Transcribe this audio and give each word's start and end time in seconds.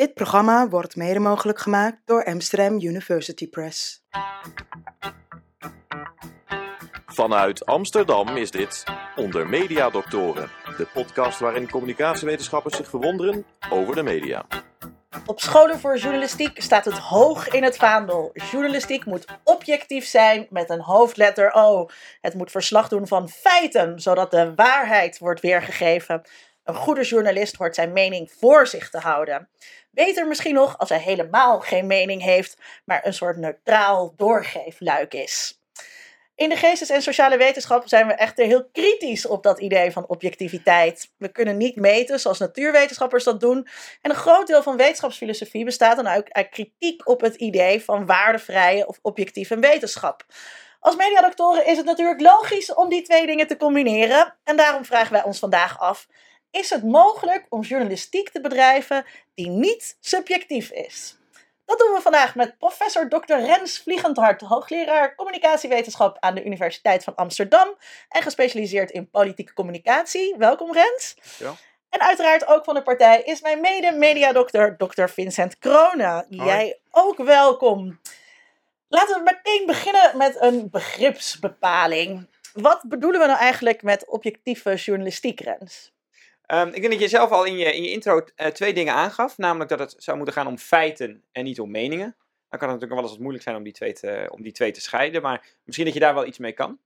Dit 0.00 0.14
programma 0.14 0.68
wordt 0.68 0.96
mede 0.96 1.18
mogelijk 1.18 1.58
gemaakt 1.58 1.96
door 2.04 2.24
Amsterdam 2.24 2.80
University 2.80 3.48
Press. 3.48 4.04
Vanuit 7.06 7.66
Amsterdam 7.66 8.36
is 8.36 8.50
dit 8.50 8.84
Onder 9.16 9.48
Media 9.48 9.90
Doctoren, 9.90 10.50
de 10.76 10.86
podcast 10.94 11.38
waarin 11.38 11.70
communicatiewetenschappers 11.70 12.76
zich 12.76 12.88
verwonderen 12.88 13.46
over 13.70 13.94
de 13.94 14.02
media. 14.02 14.46
Op 15.26 15.40
scholen 15.40 15.78
voor 15.78 15.96
journalistiek 15.98 16.62
staat 16.62 16.84
het 16.84 16.98
hoog 16.98 17.48
in 17.48 17.62
het 17.62 17.76
vaandel. 17.76 18.30
Journalistiek 18.50 19.04
moet 19.04 19.24
objectief 19.44 20.06
zijn 20.06 20.46
met 20.50 20.70
een 20.70 20.80
hoofdletter 20.80 21.52
O. 21.54 21.88
Het 22.20 22.34
moet 22.34 22.50
verslag 22.50 22.88
doen 22.88 23.06
van 23.06 23.28
feiten, 23.28 24.00
zodat 24.00 24.30
de 24.30 24.54
waarheid 24.54 25.18
wordt 25.18 25.40
weergegeven. 25.40 26.22
Een 26.64 26.76
goede 26.76 27.02
journalist 27.02 27.56
hoort 27.56 27.74
zijn 27.74 27.92
mening 27.92 28.32
voor 28.38 28.66
zich 28.66 28.90
te 28.90 28.98
houden. 28.98 29.48
Beter 29.90 30.26
misschien 30.26 30.54
nog 30.54 30.78
als 30.78 30.88
hij 30.88 30.98
helemaal 30.98 31.60
geen 31.60 31.86
mening 31.86 32.22
heeft, 32.22 32.56
maar 32.84 33.06
een 33.06 33.14
soort 33.14 33.36
neutraal 33.36 34.12
doorgeefluik 34.16 35.14
is. 35.14 35.60
In 36.40 36.48
de 36.48 36.56
geestes- 36.56 36.90
en 36.90 37.02
sociale 37.02 37.36
wetenschap 37.36 37.88
zijn 37.88 38.06
we 38.06 38.12
echter 38.12 38.46
heel 38.46 38.68
kritisch 38.72 39.26
op 39.26 39.42
dat 39.42 39.60
idee 39.60 39.92
van 39.92 40.08
objectiviteit. 40.08 41.12
We 41.16 41.28
kunnen 41.28 41.56
niet 41.56 41.76
meten 41.76 42.20
zoals 42.20 42.38
natuurwetenschappers 42.38 43.24
dat 43.24 43.40
doen. 43.40 43.68
En 44.00 44.10
een 44.10 44.16
groot 44.16 44.46
deel 44.46 44.62
van 44.62 44.76
wetenschapsfilosofie 44.76 45.64
bestaat 45.64 45.96
dan 45.96 46.06
ook 46.06 46.30
uit 46.30 46.48
kritiek 46.48 47.08
op 47.08 47.20
het 47.20 47.34
idee 47.34 47.84
van 47.84 48.06
waardevrije 48.06 48.86
of 48.86 48.98
objectieve 49.02 49.58
wetenschap. 49.58 50.24
Als 50.80 50.96
mediadoctoren 50.96 51.66
is 51.66 51.76
het 51.76 51.86
natuurlijk 51.86 52.20
logisch 52.20 52.74
om 52.74 52.88
die 52.88 53.02
twee 53.02 53.26
dingen 53.26 53.46
te 53.46 53.56
combineren. 53.56 54.36
En 54.44 54.56
daarom 54.56 54.84
vragen 54.84 55.12
wij 55.12 55.22
ons 55.22 55.38
vandaag 55.38 55.78
af: 55.78 56.06
is 56.50 56.70
het 56.70 56.82
mogelijk 56.82 57.46
om 57.48 57.60
journalistiek 57.60 58.30
te 58.30 58.40
bedrijven 58.40 59.04
die 59.34 59.48
niet 59.48 59.96
subjectief 60.00 60.70
is? 60.70 61.18
Dat 61.64 61.78
doen 61.78 61.92
we 61.92 62.00
vandaag 62.00 62.34
met 62.34 62.58
professor 62.58 63.08
Dr. 63.08 63.34
Rens 63.34 63.78
Vliegendhart, 63.78 64.40
hoogleraar 64.40 65.14
communicatiewetenschap 65.14 66.16
aan 66.20 66.34
de 66.34 66.44
Universiteit 66.44 67.04
van 67.04 67.14
Amsterdam 67.14 67.76
en 68.08 68.22
gespecialiseerd 68.22 68.90
in 68.90 69.10
politieke 69.10 69.52
communicatie. 69.52 70.34
Welkom 70.38 70.72
Rens. 70.72 71.16
Ja. 71.38 71.54
En 71.88 72.00
uiteraard 72.00 72.46
ook 72.46 72.64
van 72.64 72.74
de 72.74 72.82
partij 72.82 73.22
is 73.22 73.40
mijn 73.40 73.60
mede-mediadokter 73.60 74.76
Dr. 74.76 75.06
Vincent 75.06 75.58
Krona. 75.58 76.24
Jij 76.28 76.78
ook 76.90 77.16
welkom. 77.16 78.00
Laten 78.88 79.16
we 79.16 79.22
meteen 79.22 79.66
beginnen 79.66 80.16
met 80.16 80.40
een 80.40 80.70
begripsbepaling. 80.70 82.28
Wat 82.52 82.82
bedoelen 82.82 83.20
we 83.20 83.26
nou 83.26 83.38
eigenlijk 83.38 83.82
met 83.82 84.08
objectieve 84.08 84.74
journalistiek, 84.74 85.40
Rens? 85.40 85.92
Um, 86.52 86.68
ik 86.68 86.80
denk 86.80 86.90
dat 86.90 87.00
je 87.00 87.08
zelf 87.08 87.30
al 87.30 87.44
in 87.44 87.56
je, 87.56 87.74
in 87.74 87.82
je 87.82 87.90
intro 87.90 88.24
uh, 88.36 88.46
twee 88.46 88.72
dingen 88.72 88.94
aangaf. 88.94 89.38
Namelijk 89.38 89.70
dat 89.70 89.78
het 89.78 89.94
zou 89.98 90.16
moeten 90.16 90.34
gaan 90.34 90.46
om 90.46 90.58
feiten 90.58 91.24
en 91.32 91.44
niet 91.44 91.60
om 91.60 91.70
meningen. 91.70 92.16
Dan 92.48 92.58
kan 92.58 92.68
het 92.68 92.80
natuurlijk 92.80 92.92
wel 92.92 93.02
eens 93.02 93.10
wat 93.10 93.20
moeilijk 93.20 93.44
zijn 93.44 93.56
om 93.56 93.62
die, 93.62 93.72
twee 93.72 93.92
te, 93.92 94.28
om 94.30 94.42
die 94.42 94.52
twee 94.52 94.70
te 94.70 94.80
scheiden. 94.80 95.22
Maar 95.22 95.46
misschien 95.64 95.86
dat 95.86 95.94
je 95.94 96.00
daar 96.00 96.14
wel 96.14 96.26
iets 96.26 96.38
mee 96.38 96.52
kan. 96.52 96.78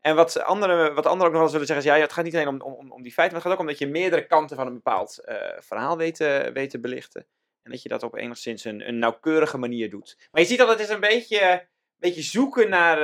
En 0.00 0.14
wat 0.14 0.40
anderen, 0.40 0.94
wat 0.94 1.06
ook 1.06 1.16
nog 1.16 1.30
wel 1.30 1.50
willen 1.50 1.66
zeggen 1.66 1.86
is... 1.86 1.96
Ja, 1.96 2.00
het 2.00 2.12
gaat 2.12 2.24
niet 2.24 2.34
alleen 2.34 2.48
om, 2.48 2.60
om, 2.60 2.92
om 2.92 3.02
die 3.02 3.12
feiten. 3.12 3.36
Maar 3.36 3.42
het 3.42 3.42
gaat 3.42 3.52
ook 3.52 3.58
om 3.58 3.66
dat 3.66 3.78
je 3.78 3.86
meerdere 3.86 4.26
kanten 4.26 4.56
van 4.56 4.66
een 4.66 4.74
bepaald 4.74 5.20
uh, 5.24 5.36
verhaal 5.58 5.96
weet, 5.96 6.20
uh, 6.20 6.46
weet 6.46 6.70
te 6.70 6.80
belichten. 6.80 7.26
En 7.62 7.70
dat 7.70 7.82
je 7.82 7.88
dat 7.88 8.02
op 8.02 8.16
enigszins 8.16 8.64
een, 8.64 8.88
een 8.88 8.98
nauwkeurige 8.98 9.58
manier 9.58 9.90
doet. 9.90 10.16
Maar 10.30 10.40
je 10.40 10.48
ziet 10.48 10.58
dat 10.58 10.68
het 10.68 10.80
is 10.80 10.88
een 10.88 11.00
beetje, 11.00 11.66
beetje 11.96 12.22
zoeken 12.22 12.68
naar... 12.68 13.02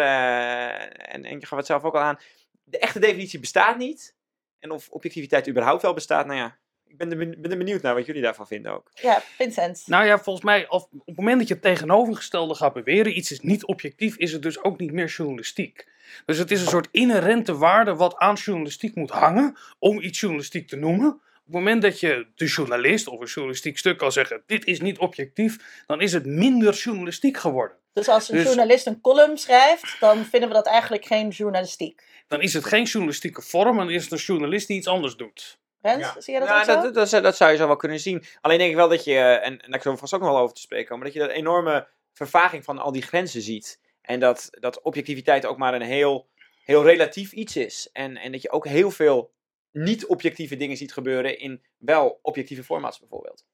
en, 0.98 1.24
en 1.24 1.40
je 1.40 1.46
gaf 1.46 1.58
het 1.58 1.66
zelf 1.66 1.84
ook 1.84 1.94
al 1.94 2.00
aan. 2.00 2.18
De 2.64 2.78
echte 2.78 2.98
definitie 2.98 3.40
bestaat 3.40 3.76
niet. 3.76 4.16
En 4.64 4.70
of 4.70 4.88
objectiviteit 4.90 5.48
überhaupt 5.48 5.82
wel 5.82 5.94
bestaat, 5.94 6.26
nou 6.26 6.38
ja, 6.38 6.56
ik 6.86 6.96
ben, 6.96 7.10
er, 7.10 7.40
ben 7.40 7.50
er 7.50 7.58
benieuwd 7.58 7.82
naar 7.82 7.94
wat 7.94 8.06
jullie 8.06 8.22
daarvan 8.22 8.46
vinden 8.46 8.72
ook. 8.72 8.90
Ja, 8.94 9.20
Vincent. 9.20 9.82
Nou 9.86 10.04
ja, 10.06 10.18
volgens 10.18 10.44
mij, 10.44 10.68
op 10.68 10.88
het 11.04 11.16
moment 11.16 11.38
dat 11.38 11.48
je 11.48 11.54
het 11.54 11.62
tegenovergestelde 11.62 12.54
gaat 12.54 12.72
beweren, 12.72 13.16
iets 13.16 13.30
is 13.30 13.40
niet 13.40 13.64
objectief, 13.64 14.16
is 14.16 14.32
het 14.32 14.42
dus 14.42 14.62
ook 14.62 14.78
niet 14.78 14.92
meer 14.92 15.06
journalistiek. 15.06 15.88
Dus 16.26 16.38
het 16.38 16.50
is 16.50 16.60
een 16.60 16.68
soort 16.68 16.88
inherente 16.90 17.56
waarde 17.56 17.94
wat 17.94 18.16
aan 18.16 18.34
journalistiek 18.34 18.94
moet 18.94 19.10
hangen 19.10 19.56
om 19.78 20.00
iets 20.00 20.20
journalistiek 20.20 20.68
te 20.68 20.76
noemen. 20.76 21.08
Op 21.08 21.44
het 21.44 21.54
moment 21.54 21.82
dat 21.82 22.00
je 22.00 22.26
de 22.34 22.46
journalist 22.46 23.08
of 23.08 23.20
een 23.20 23.26
journalistiek 23.26 23.78
stuk 23.78 23.98
kan 23.98 24.12
zeggen, 24.12 24.42
dit 24.46 24.64
is 24.64 24.80
niet 24.80 24.98
objectief, 24.98 25.82
dan 25.86 26.00
is 26.00 26.12
het 26.12 26.26
minder 26.26 26.74
journalistiek 26.74 27.36
geworden. 27.36 27.76
Dus 27.94 28.08
als 28.08 28.28
een 28.28 28.36
Dus- 28.36 28.44
journalist 28.44 28.86
een 28.86 29.00
column 29.00 29.38
schrijft, 29.38 30.00
dan 30.00 30.24
vinden 30.24 30.48
we 30.48 30.54
dat 30.54 30.66
eigenlijk 30.66 31.04
geen 31.04 31.28
journalistiek. 31.28 32.02
Dan 32.28 32.40
is 32.40 32.54
het 32.54 32.64
geen 32.64 32.84
journalistieke 32.84 33.42
vorm 33.42 33.78
en 33.78 33.86
dan 33.86 33.94
is 33.94 34.02
het 34.02 34.12
een 34.12 34.18
journalist 34.18 34.66
die 34.66 34.76
iets 34.76 34.86
anders 34.86 35.16
doet. 35.16 35.58
Rens, 35.80 36.12
zie 36.18 36.34
je 36.34 36.40
dat 36.40 36.48
Nou, 36.48 36.60
ook 36.60 36.66
zo? 36.66 36.74
dat, 36.74 36.94
dat, 36.94 37.10
dat, 37.10 37.22
dat 37.22 37.36
zou 37.36 37.50
je 37.50 37.56
zo 37.56 37.66
wel 37.66 37.76
kunnen 37.76 38.00
zien. 38.00 38.24
Alleen 38.40 38.58
denk 38.58 38.70
ik 38.70 38.76
wel 38.76 38.88
dat 38.88 39.04
je, 39.04 39.12
eh, 39.14 39.34
en, 39.34 39.42
en 39.42 39.70
daar 39.70 39.80
kunnen 39.80 39.92
we 39.92 39.96
vast 39.98 40.14
ook 40.14 40.20
nog 40.20 40.30
wel 40.30 40.38
over 40.38 40.54
te 40.54 40.60
spreken 40.60 40.88
komen, 40.88 41.04
dat 41.04 41.14
je 41.14 41.20
dat 41.20 41.30
enorme 41.30 41.88
vervaging 42.12 42.64
van 42.64 42.78
al 42.78 42.92
die 42.92 43.02
grenzen 43.02 43.42
ziet. 43.42 43.80
En 44.02 44.20
dat, 44.20 44.48
dat 44.50 44.80
objectiviteit 44.82 45.46
ook 45.46 45.58
maar 45.58 45.74
een 45.74 45.82
heel, 45.82 46.28
heel 46.64 46.82
relatief 46.84 47.32
iets 47.32 47.56
is. 47.56 47.88
En, 47.92 48.16
en 48.16 48.32
dat 48.32 48.42
je 48.42 48.50
ook 48.50 48.66
heel 48.66 48.90
veel 48.90 49.32
niet-objectieve 49.72 50.56
dingen 50.56 50.76
ziet 50.76 50.92
gebeuren 50.92 51.38
in 51.38 51.62
wel 51.78 52.18
objectieve 52.22 52.64
formats 52.64 52.98
bijvoorbeeld. 52.98 53.44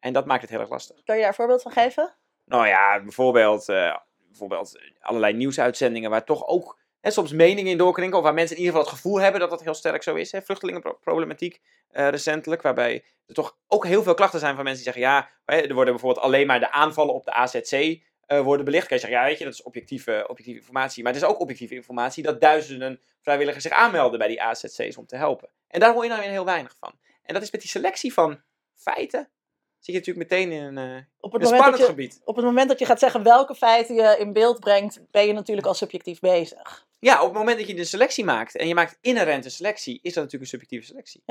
En 0.00 0.12
dat 0.12 0.26
maakt 0.26 0.40
het 0.40 0.50
heel 0.50 0.60
erg 0.60 0.70
lastig. 0.70 1.02
Kan 1.04 1.14
je 1.14 1.20
daar 1.20 1.30
een 1.30 1.36
voorbeeld 1.36 1.62
van 1.62 1.72
geven? 1.72 2.14
Nou 2.48 2.66
ja, 2.66 3.02
bijvoorbeeld, 3.02 3.68
eh, 3.68 3.96
bijvoorbeeld 4.28 4.80
allerlei 5.00 5.32
nieuwsuitzendingen 5.32 6.10
waar 6.10 6.24
toch 6.24 6.46
ook 6.46 6.78
hè, 7.00 7.10
soms 7.10 7.32
meningen 7.32 7.70
in 7.70 7.78
doorklinken. 7.78 8.18
Of 8.18 8.24
waar 8.24 8.34
mensen 8.34 8.56
in 8.56 8.62
ieder 8.62 8.76
geval 8.76 8.90
het 8.90 9.00
gevoel 9.00 9.20
hebben 9.20 9.40
dat 9.40 9.50
dat 9.50 9.62
heel 9.62 9.74
sterk 9.74 10.02
zo 10.02 10.14
is. 10.14 10.32
Hè. 10.32 10.42
Vluchtelingenproblematiek 10.42 11.60
eh, 11.90 12.08
recentelijk, 12.08 12.62
waarbij 12.62 13.04
er 13.26 13.34
toch 13.34 13.56
ook 13.66 13.86
heel 13.86 14.02
veel 14.02 14.14
klachten 14.14 14.40
zijn 14.40 14.54
van 14.54 14.64
mensen 14.64 14.84
die 14.84 14.92
zeggen... 14.92 15.12
Ja, 15.12 15.28
er 15.44 15.74
worden 15.74 15.94
bijvoorbeeld 15.94 16.24
alleen 16.24 16.46
maar 16.46 16.60
de 16.60 16.72
aanvallen 16.72 17.14
op 17.14 17.24
de 17.24 17.32
AZC 17.32 17.72
eh, 18.26 18.40
worden 18.40 18.64
belicht. 18.64 18.86
Kan 18.86 18.96
je 18.96 19.02
zeggen, 19.02 19.20
ja 19.20 19.26
weet 19.26 19.38
je, 19.38 19.44
dat 19.44 19.52
is 19.52 19.62
objectieve, 19.62 20.24
objectieve 20.28 20.60
informatie. 20.60 21.02
Maar 21.02 21.12
het 21.12 21.22
is 21.22 21.28
ook 21.28 21.40
objectieve 21.40 21.74
informatie 21.74 22.22
dat 22.22 22.40
duizenden 22.40 23.00
vrijwilligers 23.22 23.64
zich 23.64 23.72
aanmelden 23.72 24.18
bij 24.18 24.28
die 24.28 24.42
AZC's 24.42 24.96
om 24.96 25.06
te 25.06 25.16
helpen. 25.16 25.48
En 25.68 25.80
daar 25.80 25.92
hoor 25.92 26.02
je 26.02 26.08
nou 26.08 26.20
weer 26.20 26.30
heel 26.30 26.44
weinig 26.44 26.76
van. 26.78 26.92
En 27.22 27.34
dat 27.34 27.42
is 27.42 27.50
met 27.50 27.60
die 27.60 27.70
selectie 27.70 28.12
van 28.12 28.42
feiten... 28.74 29.30
Zit 29.78 29.94
je 29.94 30.00
natuurlijk 30.00 30.30
meteen 30.30 30.52
in 30.52 30.76
een, 30.76 30.78
eh, 30.78 31.02
Op 31.20 31.34
een 31.34 31.40
het, 31.40 31.50
moment 31.50 31.50
dat 31.50 31.50
spannend 31.50 31.78
je, 31.78 31.84
gebied. 31.84 32.20
op 32.24 32.36
het 32.36 32.44
moment 32.44 32.68
dat 32.68 32.78
je 32.78 32.84
gaat 32.84 32.98
zeggen 32.98 33.22
welke 33.22 33.54
feiten 33.54 33.94
je 33.94 34.16
in 34.18 34.32
beeld 34.32 34.60
brengt, 34.60 35.00
ben 35.10 35.26
je 35.26 35.32
natuurlijk 35.32 35.66
al 35.66 35.74
subjectief 35.74 36.20
bezig. 36.20 36.86
Ja, 36.98 37.20
op 37.20 37.28
het 37.28 37.38
moment 37.38 37.58
dat 37.58 37.68
je 37.68 37.74
de 37.74 37.84
selectie 37.84 38.24
maakt 38.24 38.56
en 38.56 38.68
je 38.68 38.74
maakt 38.74 38.98
inherente 39.00 39.50
selectie, 39.50 39.94
is 40.02 40.14
dat 40.14 40.24
natuurlijk 40.24 40.42
een 40.42 40.58
subjectieve 40.58 40.86
selectie. 40.86 41.22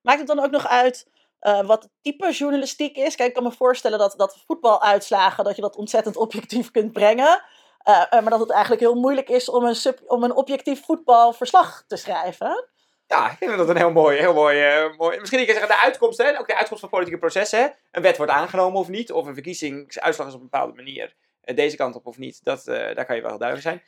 Maakt 0.00 0.18
het 0.18 0.26
dan 0.26 0.40
ook 0.40 0.50
nog 0.50 0.68
uit 0.68 1.06
eh, 1.40 1.66
wat 1.66 1.82
het 1.82 1.92
type 2.02 2.30
journalistiek 2.32 2.96
is? 2.96 3.14
Kijk, 3.16 3.28
ik 3.28 3.34
kan 3.34 3.44
me 3.44 3.52
voorstellen 3.52 3.98
dat, 3.98 4.14
dat 4.16 4.42
voetbaluitslagen, 4.46 5.44
dat 5.44 5.56
je 5.56 5.62
dat 5.62 5.76
ontzettend 5.76 6.16
objectief 6.26 6.70
kunt 6.70 6.92
brengen. 6.92 7.42
Eh, 7.78 8.10
maar 8.10 8.30
dat 8.30 8.40
het 8.40 8.50
eigenlijk 8.50 8.82
heel 8.82 8.94
moeilijk 8.94 9.28
is 9.28 9.48
om 9.48 9.64
een, 9.64 9.74
sub, 9.74 10.00
om 10.06 10.24
een 10.24 10.34
objectief 10.34 10.84
voetbalverslag 10.84 11.84
te 11.86 11.96
schrijven. 11.96 12.68
Ja, 13.10 13.30
ik 13.30 13.36
denk 13.38 13.56
dat 13.56 13.68
een 13.68 13.76
heel 13.76 13.92
mooi, 13.92 14.18
heel 14.18 14.34
mooi, 14.34 14.62
eh, 14.62 14.96
mooi... 14.96 15.18
Misschien 15.18 15.38
kan 15.38 15.54
je 15.54 15.60
zeggen, 15.60 15.76
de 15.76 15.82
uitkomst, 15.82 16.18
hè, 16.18 16.38
ook 16.38 16.46
de 16.46 16.56
uitkomst 16.56 16.80
van 16.80 16.88
politieke 16.88 17.18
processen, 17.20 17.60
hè, 17.60 17.66
een 17.90 18.02
wet 18.02 18.16
wordt 18.16 18.32
aangenomen 18.32 18.80
of 18.80 18.88
niet, 18.88 19.12
of 19.12 19.26
een 19.26 19.34
verkiezingsuitslag 19.34 20.26
is 20.28 20.34
op 20.34 20.40
een 20.40 20.48
bepaalde 20.50 20.74
manier 20.74 21.14
eh, 21.40 21.56
deze 21.56 21.76
kant 21.76 21.94
op 21.94 22.06
of 22.06 22.18
niet, 22.18 22.40
dat, 22.44 22.66
eh, 22.66 22.94
daar 22.94 23.04
kan 23.04 23.16
je 23.16 23.22
wel 23.22 23.38
duidelijk 23.38 23.68
zijn. 23.68 23.82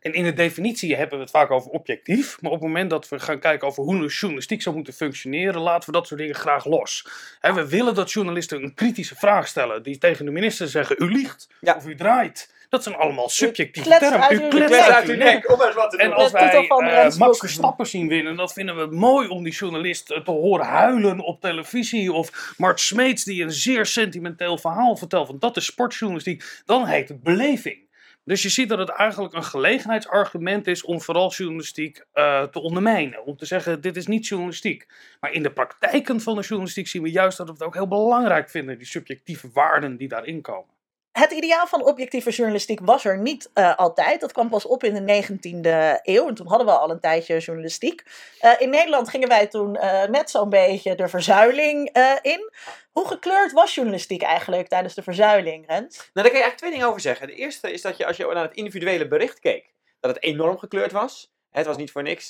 En 0.00 0.12
in 0.12 0.24
de 0.24 0.32
definitie 0.32 0.96
hebben 0.96 1.16
we 1.16 1.22
het 1.22 1.32
vaak 1.32 1.50
over 1.50 1.70
objectief. 1.70 2.40
Maar 2.40 2.50
op 2.50 2.58
het 2.58 2.66
moment 2.66 2.90
dat 2.90 3.08
we 3.08 3.18
gaan 3.18 3.38
kijken 3.38 3.68
over 3.68 3.82
hoe 3.82 3.94
een 3.94 4.06
journalistiek 4.06 4.62
zou 4.62 4.74
moeten 4.74 4.94
functioneren, 4.94 5.60
laten 5.60 5.86
we 5.90 5.96
dat 5.96 6.06
soort 6.06 6.20
dingen 6.20 6.34
graag 6.34 6.64
los. 6.64 7.06
We 7.40 7.68
willen 7.68 7.94
dat 7.94 8.12
journalisten 8.12 8.62
een 8.62 8.74
kritische 8.74 9.16
vraag 9.16 9.48
stellen. 9.48 9.82
Die 9.82 9.98
tegen 9.98 10.24
de 10.24 10.30
minister 10.30 10.68
zeggen: 10.68 10.96
U 10.98 11.12
liegt 11.12 11.48
Ja. 11.60 11.74
of 11.74 11.86
u 11.86 11.94
draait. 11.94 12.54
Dat 12.72 12.82
zijn 12.82 12.94
allemaal 12.94 13.28
subjectieve 13.28 13.88
kletst 13.88 14.08
termen. 14.08 14.28
uit 14.28 14.40
U 14.40 14.48
kletst 14.48 14.80
nek. 14.80 14.90
uit 14.90 15.08
uw 15.08 15.16
nek. 15.16 15.52
om 15.52 15.60
eens 15.62 15.74
wat 15.74 15.90
te 15.90 15.96
En 15.96 16.12
als 16.12 16.30
wij 16.30 16.64
van 16.66 16.84
Rens 16.84 17.18
Max. 17.18 17.38
Verstappen 17.38 17.86
zien 17.86 18.08
winnen, 18.08 18.36
dan 18.36 18.48
vinden 18.48 18.74
we 18.74 18.80
het 18.80 18.90
mooi 18.90 19.28
om 19.28 19.42
die 19.42 19.52
journalist 19.52 20.10
eh, 20.10 20.20
te 20.20 20.30
horen 20.30 20.66
huilen 20.66 21.20
op 21.20 21.40
televisie. 21.40 22.12
Of 22.12 22.54
Mart 22.56 22.80
Smeets 22.80 23.24
die 23.24 23.42
een 23.42 23.52
zeer 23.52 23.86
sentimenteel 23.86 24.58
verhaal 24.58 24.96
vertelt. 24.96 25.26
Van 25.26 25.38
dat 25.38 25.56
is 25.56 25.64
sportjournalistiek. 25.64 26.62
Dan 26.64 26.86
heet 26.86 27.08
het 27.08 27.22
beleving. 27.22 27.78
Dus 28.24 28.42
je 28.42 28.48
ziet 28.48 28.68
dat 28.68 28.78
het 28.78 28.88
eigenlijk 28.88 29.34
een 29.34 29.44
gelegenheidsargument 29.44 30.66
is 30.66 30.84
om 30.84 31.00
vooral 31.00 31.30
journalistiek 31.30 32.04
eh, 32.12 32.42
te 32.42 32.60
ondermijnen. 32.60 33.24
Om 33.24 33.36
te 33.36 33.46
zeggen, 33.46 33.80
dit 33.80 33.96
is 33.96 34.06
niet 34.06 34.26
journalistiek. 34.26 34.86
Maar 35.20 35.32
in 35.32 35.42
de 35.42 35.52
praktijken 35.52 36.20
van 36.20 36.34
de 36.34 36.42
journalistiek 36.42 36.88
zien 36.88 37.02
we 37.02 37.10
juist 37.10 37.36
dat 37.36 37.46
we 37.46 37.52
het 37.52 37.62
ook 37.62 37.74
heel 37.74 37.88
belangrijk 37.88 38.50
vinden. 38.50 38.78
Die 38.78 38.86
subjectieve 38.86 39.48
waarden 39.52 39.96
die 39.96 40.08
daarin 40.08 40.40
komen. 40.40 40.71
Het 41.12 41.30
ideaal 41.32 41.66
van 41.66 41.84
objectieve 41.84 42.30
journalistiek 42.30 42.80
was 42.82 43.04
er 43.04 43.18
niet 43.18 43.50
eh, 43.54 43.76
altijd. 43.76 44.20
Dat 44.20 44.32
kwam 44.32 44.48
pas 44.48 44.66
op 44.66 44.84
in 44.84 44.94
de 44.94 45.22
19e 45.22 46.00
eeuw. 46.02 46.28
En 46.28 46.34
toen 46.34 46.46
hadden 46.46 46.66
we 46.66 46.72
al 46.72 46.90
een 46.90 47.00
tijdje 47.00 47.38
journalistiek. 47.38 48.02
Eh, 48.40 48.52
in 48.58 48.70
Nederland 48.70 49.08
gingen 49.08 49.28
wij 49.28 49.46
toen 49.46 49.76
eh, 49.76 50.08
net 50.08 50.30
zo'n 50.30 50.48
beetje 50.48 50.94
de 50.94 51.08
verzuiling 51.08 51.96
in. 52.22 52.50
Hoe 52.92 53.06
gekleurd 53.06 53.52
was 53.52 53.74
journalistiek 53.74 54.22
eigenlijk 54.22 54.68
tijdens 54.68 54.94
de 54.94 55.02
verzuiling, 55.02 55.66
Rens? 55.66 55.96
Nou, 55.96 56.10
daar 56.12 56.24
kan 56.24 56.24
je 56.24 56.30
eigenlijk 56.30 56.58
twee 56.58 56.70
dingen 56.70 56.86
over 56.86 57.00
zeggen. 57.00 57.26
De 57.26 57.34
eerste 57.34 57.72
is 57.72 57.82
dat 57.82 57.96
je 57.96 58.06
als 58.06 58.16
je 58.16 58.26
naar 58.26 58.42
het 58.42 58.54
individuele 58.54 59.08
bericht 59.08 59.38
keek, 59.38 59.72
dat 60.00 60.14
het 60.14 60.22
enorm 60.22 60.58
gekleurd 60.58 60.92
was. 60.92 61.32
Het 61.50 61.66
was 61.66 61.76
niet 61.76 61.90
voor 61.90 62.02
niks. 62.02 62.26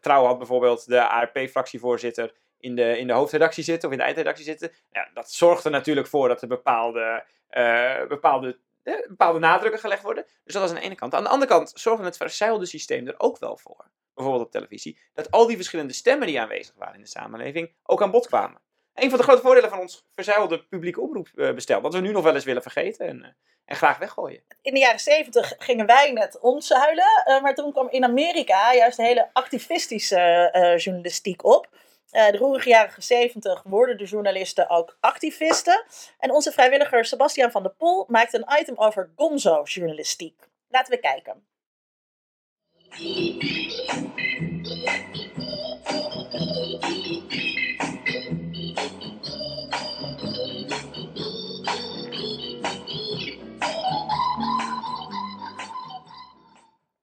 Trouw 0.00 0.24
had 0.24 0.38
bijvoorbeeld 0.38 0.86
de 0.86 1.08
ARP-fractievoorzitter 1.08 2.32
in 2.62 2.74
de, 2.74 2.98
in 2.98 3.06
de 3.06 3.12
hoofdredactie 3.12 3.64
zitten 3.64 3.88
of 3.88 3.94
in 3.94 4.00
de 4.00 4.04
eindredactie 4.04 4.44
zitten. 4.44 4.72
Dat 5.14 5.32
zorgt 5.32 5.64
er 5.64 5.70
natuurlijk 5.70 6.06
voor 6.06 6.28
dat 6.28 6.42
er 6.42 6.48
bepaalde, 6.48 7.24
eh, 7.52 8.06
bepaalde, 8.08 8.58
eh, 8.82 9.08
bepaalde 9.08 9.38
nadrukken 9.38 9.80
gelegd 9.80 10.02
worden. 10.02 10.26
Dus 10.44 10.54
dat 10.54 10.62
is 10.62 10.68
aan 10.68 10.74
de 10.74 10.80
ene 10.80 10.94
kant. 10.94 11.14
Aan 11.14 11.22
de 11.22 11.28
andere 11.28 11.50
kant 11.50 11.72
zorgt 11.74 12.04
het 12.04 12.16
verzuilde 12.16 12.66
systeem 12.66 13.06
er 13.06 13.14
ook 13.16 13.38
wel 13.38 13.56
voor, 13.56 13.84
bijvoorbeeld 14.14 14.44
op 14.44 14.52
televisie, 14.52 14.98
dat 15.14 15.30
al 15.30 15.46
die 15.46 15.56
verschillende 15.56 15.92
stemmen 15.92 16.26
die 16.26 16.40
aanwezig 16.40 16.74
waren 16.76 16.94
in 16.94 17.00
de 17.00 17.06
samenleving 17.06 17.72
ook 17.82 18.02
aan 18.02 18.10
bod 18.10 18.26
kwamen. 18.26 18.60
Een 18.94 19.08
van 19.08 19.18
de 19.18 19.24
grote 19.24 19.40
voordelen 19.40 19.70
van 19.70 19.78
ons 19.78 20.06
verzuilde 20.14 20.64
publieke 20.64 21.00
omroepbestel, 21.00 21.80
dat 21.80 21.94
we 21.94 22.00
nu 22.00 22.12
nog 22.12 22.24
wel 22.24 22.34
eens 22.34 22.44
willen 22.44 22.62
vergeten 22.62 23.06
en, 23.06 23.22
eh, 23.22 23.30
en 23.64 23.76
graag 23.76 23.98
weggooien. 23.98 24.42
In 24.62 24.74
de 24.74 24.80
jaren 24.80 25.00
zeventig 25.00 25.54
gingen 25.58 25.86
wij 25.86 26.12
net 26.12 26.40
omzuilen, 26.40 27.40
maar 27.42 27.54
toen 27.54 27.72
kwam 27.72 27.88
in 27.90 28.04
Amerika 28.04 28.74
juist 28.74 28.98
een 28.98 29.04
hele 29.04 29.30
activistische 29.32 30.76
journalistiek 30.78 31.44
op. 31.44 31.68
Uh, 32.12 32.30
de 32.30 32.36
roerige 32.36 32.68
jaren 32.68 33.02
70 33.02 33.62
worden 33.62 33.98
de 33.98 34.04
journalisten 34.04 34.70
ook 34.70 34.96
activisten. 35.00 35.84
En 36.18 36.30
onze 36.30 36.52
vrijwilliger 36.52 37.04
Sebastian 37.04 37.50
van 37.50 37.62
der 37.62 37.74
Pol 37.74 38.04
maakt 38.08 38.32
een 38.32 38.46
item 38.60 38.74
over 38.76 39.10
gonzo-journalistiek. 39.16 40.48
Laten 40.68 40.94
we 40.94 41.00
kijken. 41.00 41.46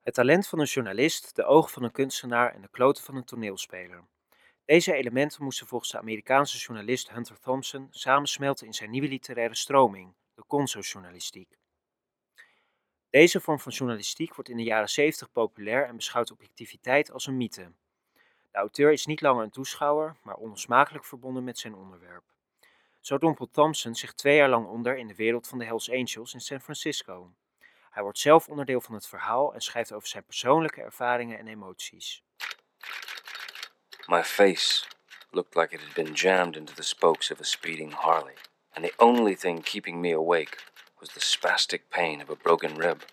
Het 0.02 0.14
talent 0.14 0.46
van 0.46 0.58
een 0.58 0.66
journalist, 0.66 1.36
de 1.36 1.44
ogen 1.44 1.70
van 1.70 1.82
een 1.82 1.92
kunstenaar 1.92 2.54
en 2.54 2.60
de 2.60 2.68
kloten 2.70 3.04
van 3.04 3.16
een 3.16 3.24
toneelspeler. 3.24 4.04
Deze 4.70 4.94
elementen 4.94 5.44
moesten 5.44 5.66
volgens 5.66 5.90
de 5.90 5.98
Amerikaanse 5.98 6.58
journalist 6.58 7.10
Hunter 7.10 7.38
Thompson 7.38 7.88
samensmelten 7.90 8.66
in 8.66 8.74
zijn 8.74 8.90
nieuwe 8.90 9.08
literaire 9.08 9.54
stroming, 9.54 10.14
de 10.34 10.44
conso-journalistiek. 10.46 11.58
Deze 13.08 13.40
vorm 13.40 13.60
van 13.60 13.72
journalistiek 13.72 14.34
wordt 14.34 14.50
in 14.50 14.56
de 14.56 14.62
jaren 14.62 14.88
70 14.88 15.32
populair 15.32 15.86
en 15.86 15.96
beschouwt 15.96 16.30
objectiviteit 16.30 17.10
als 17.10 17.26
een 17.26 17.36
mythe. 17.36 17.72
De 18.50 18.58
auteur 18.58 18.92
is 18.92 19.06
niet 19.06 19.20
langer 19.20 19.44
een 19.44 19.50
toeschouwer, 19.50 20.16
maar 20.22 20.36
onlosmakelijk 20.36 21.04
verbonden 21.04 21.44
met 21.44 21.58
zijn 21.58 21.74
onderwerp. 21.74 22.24
Zo 23.00 23.18
dompelt 23.18 23.52
Thompson 23.52 23.94
zich 23.94 24.12
twee 24.12 24.36
jaar 24.36 24.48
lang 24.48 24.66
onder 24.66 24.98
in 24.98 25.06
de 25.06 25.14
wereld 25.14 25.48
van 25.48 25.58
de 25.58 25.64
Hells 25.64 25.90
Angels 25.90 26.34
in 26.34 26.40
San 26.40 26.60
Francisco. 26.60 27.32
Hij 27.90 28.02
wordt 28.02 28.18
zelf 28.18 28.48
onderdeel 28.48 28.80
van 28.80 28.94
het 28.94 29.06
verhaal 29.06 29.54
en 29.54 29.60
schrijft 29.60 29.92
over 29.92 30.08
zijn 30.08 30.24
persoonlijke 30.24 30.82
ervaringen 30.82 31.38
en 31.38 31.46
emoties. 31.46 32.22
My 34.10 34.22
face 34.24 34.86
looked 35.32 35.54
like 35.54 35.72
it 35.72 35.80
had 35.80 35.94
been 35.94 36.16
jammed 36.16 36.56
into 36.56 36.74
the 36.74 36.82
spokes 36.82 37.30
of 37.30 37.38
a 37.38 37.44
speeding 37.44 37.92
Harley, 37.92 38.34
and 38.74 38.84
the 38.84 38.92
only 38.98 39.36
thing 39.36 39.62
keeping 39.62 40.02
me 40.02 40.10
awake 40.10 40.56
was 40.98 41.10
the 41.10 41.20
spastic 41.20 41.82
pain 41.92 42.20
of 42.20 42.28
a 42.28 42.34
broken 42.34 42.74
rib. 42.74 43.04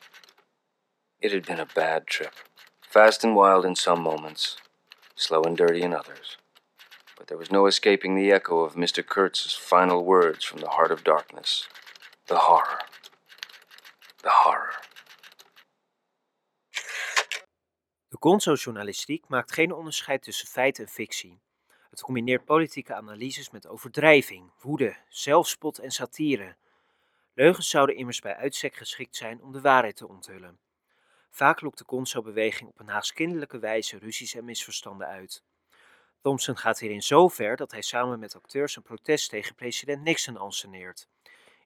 It 1.22 1.32
had 1.32 1.46
been 1.46 1.60
a 1.60 1.68
bad 1.68 2.08
trip, 2.08 2.34
fast 2.82 3.24
and 3.24 3.36
wild 3.36 3.64
in 3.64 3.76
some 3.76 4.02
moments, 4.02 4.58
slow 5.14 5.44
and 5.44 5.56
dirty 5.56 5.84
in 5.84 5.94
others. 5.94 6.38
But 7.16 7.28
there 7.28 7.38
was 7.38 7.52
no 7.52 7.68
escaping 7.68 8.16
the 8.16 8.32
echo 8.32 8.62
of 8.62 8.74
Mr. 8.74 9.06
Kurtz's 9.06 9.54
final 9.54 10.04
words 10.04 10.44
from 10.44 10.62
the 10.62 10.70
heart 10.70 10.92
of 10.92 11.04
darkness 11.04 11.68
the 12.26 12.38
horror. 12.38 12.80
The 14.24 14.32
horror. 14.32 14.72
De 18.10 18.18
gonzo-journalistiek 18.20 19.28
maakt 19.28 19.52
geen 19.52 19.72
onderscheid 19.72 20.22
tussen 20.22 20.48
feit 20.48 20.80
en 20.80 20.88
fictie. 20.88 21.40
Het 21.90 22.02
combineert 22.02 22.46
politieke 22.46 22.94
analyses 22.94 23.50
met 23.50 23.68
overdrijving, 23.68 24.52
woede, 24.62 24.96
zelfspot 25.10 25.80
en 25.80 25.92
satire. 25.92 26.56
Leugens 27.34 27.70
zouden 27.70 27.96
immers 27.96 28.20
bij 28.20 28.36
uitstek 28.36 28.76
geschikt 28.76 29.16
zijn 29.16 29.42
om 29.42 29.52
de 29.52 29.62
waarheid 29.62 29.96
te 29.96 30.08
onthullen. 30.08 30.60
Vaak 31.30 31.62
lokt 31.62 31.78
de 31.78 31.84
gonzo-beweging 31.88 32.70
op 32.70 32.80
een 32.80 32.88
haast 32.88 33.14
kinderlijke 33.14 33.60
wijze 33.60 33.98
ruzies 33.98 34.36
en 34.36 34.46
misverstanden 34.46 35.08
uit. 35.08 35.44
Thompson 36.22 36.58
gaat 36.58 36.80
hierin 36.80 37.02
zo 37.02 37.28
ver 37.28 37.56
dat 37.56 37.72
hij 37.72 37.82
samen 37.82 38.20
met 38.20 38.36
acteurs 38.36 38.76
een 38.76 38.82
protest 38.82 39.30
tegen 39.30 39.56
president 39.56 40.04
Nixon 40.04 40.38
anseneert. 40.38 41.08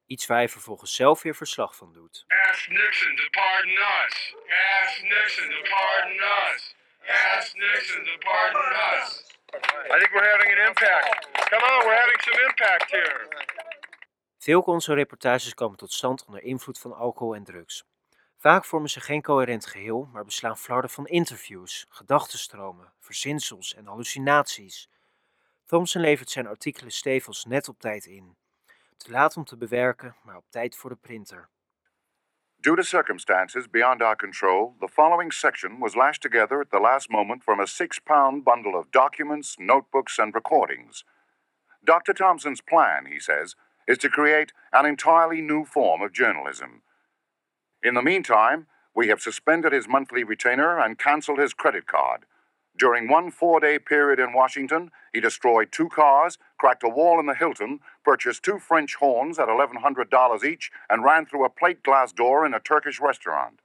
Iets 0.05 0.25
waar 0.25 0.37
hij 0.37 0.49
vervolgens 0.49 0.95
zelf 0.95 1.21
weer 1.21 1.35
verslag 1.35 1.75
van 1.75 1.93
doet. 1.93 2.25
Ask 2.49 2.69
Nixon 2.69 3.15
to 3.15 3.29
pardon 3.29 3.77
us. 3.77 4.35
Ask 4.81 5.01
Nixon 5.01 5.49
to 5.49 5.61
pardon 5.69 6.19
us. 6.19 6.75
Ask 7.35 7.55
Nixon 7.55 8.03
to 8.05 8.17
pardon 8.17 8.71
us. 8.93 9.29
I 9.53 9.97
think 9.99 10.11
we're 10.11 10.31
having 10.31 10.51
an 10.59 10.67
impact. 10.67 11.27
Come 11.49 11.63
on, 11.63 11.85
we're 11.85 11.99
having 11.99 12.21
some 12.21 12.41
impact 12.47 12.91
here. 12.91 13.27
Veel 14.37 14.61
gonzo-reportages 14.61 15.53
komen 15.53 15.77
tot 15.77 15.91
stand 15.93 16.25
onder 16.25 16.43
invloed 16.43 16.79
van 16.79 16.93
alcohol 16.93 17.35
en 17.35 17.43
drugs. 17.43 17.83
Vaak 18.37 18.65
vormen 18.65 18.89
ze 18.89 18.99
geen 18.99 19.21
coherent 19.21 19.65
geheel, 19.65 20.09
maar 20.13 20.25
beslaan 20.25 20.57
flarden 20.57 20.89
van 20.89 21.07
interviews, 21.07 21.85
gedachtenstromen, 21.89 22.93
verzinsels 22.99 23.73
en 23.73 23.85
hallucinaties. 23.85 24.89
Thompson 25.65 26.01
levert 26.01 26.29
zijn 26.29 26.47
artikelen 26.47 26.91
stevels 26.91 27.45
net 27.45 27.67
op 27.67 27.79
tijd 27.79 28.05
in. 28.05 28.37
Te 29.03 29.11
laat 29.11 29.37
om 29.37 29.43
te 29.43 29.57
bewerken, 29.57 30.15
maar 30.23 30.35
op 30.35 30.45
tijd 30.49 30.75
voor 30.75 30.89
de 30.89 30.95
printer. 30.95 31.49
Due 32.55 32.75
to 32.75 32.81
circumstances 32.81 33.69
beyond 33.69 34.01
our 34.01 34.15
control, 34.15 34.75
the 34.79 34.87
following 34.87 35.33
section 35.33 35.79
was 35.79 35.95
lashed 35.95 36.21
together 36.21 36.59
at 36.59 36.69
the 36.69 36.79
last 36.79 37.09
moment 37.09 37.43
from 37.43 37.59
a 37.59 37.65
six 37.65 37.99
pound 37.99 38.43
bundle 38.43 38.77
of 38.77 38.91
documents, 38.91 39.57
notebooks, 39.57 40.19
and 40.19 40.33
recordings. 40.33 41.05
Dr. 41.83 42.13
Thompson's 42.13 42.61
plan, 42.61 43.05
he 43.05 43.19
says, 43.19 43.55
is 43.87 43.97
to 43.97 44.09
create 44.09 44.53
an 44.71 44.85
entirely 44.85 45.41
new 45.41 45.65
form 45.65 46.01
of 46.01 46.11
journalism. 46.11 46.83
In 47.81 47.95
the 47.95 48.03
meantime, 48.03 48.67
we 48.93 49.07
have 49.07 49.21
suspended 49.21 49.71
his 49.71 49.87
monthly 49.87 50.23
retainer 50.23 50.79
and 50.79 50.99
canceled 50.99 51.39
his 51.39 51.55
credit 51.55 51.87
card. 51.87 52.25
During 52.77 53.09
one 53.09 53.31
four 53.31 53.59
day 53.59 53.79
period 53.79 54.19
in 54.19 54.33
Washington, 54.33 54.91
he 55.13 55.19
destroyed 55.19 55.71
two 55.71 55.87
cars, 55.87 56.37
cracked 56.57 56.83
a 56.83 56.89
wall 56.89 57.19
in 57.19 57.25
the 57.25 57.35
Hilton, 57.35 57.79
purchased 58.03 58.43
two 58.43 58.59
French 58.59 58.95
horns 58.95 59.37
at 59.39 59.47
$1,100 59.47 60.43
each, 60.43 60.71
and 60.87 61.03
ran 61.03 61.25
through 61.25 61.45
a 61.45 61.49
plate 61.49 61.81
glass 61.83 62.13
door 62.13 62.45
in 62.45 62.53
a 62.53 62.59
Turkish 62.59 62.99
restaurant. 62.99 63.61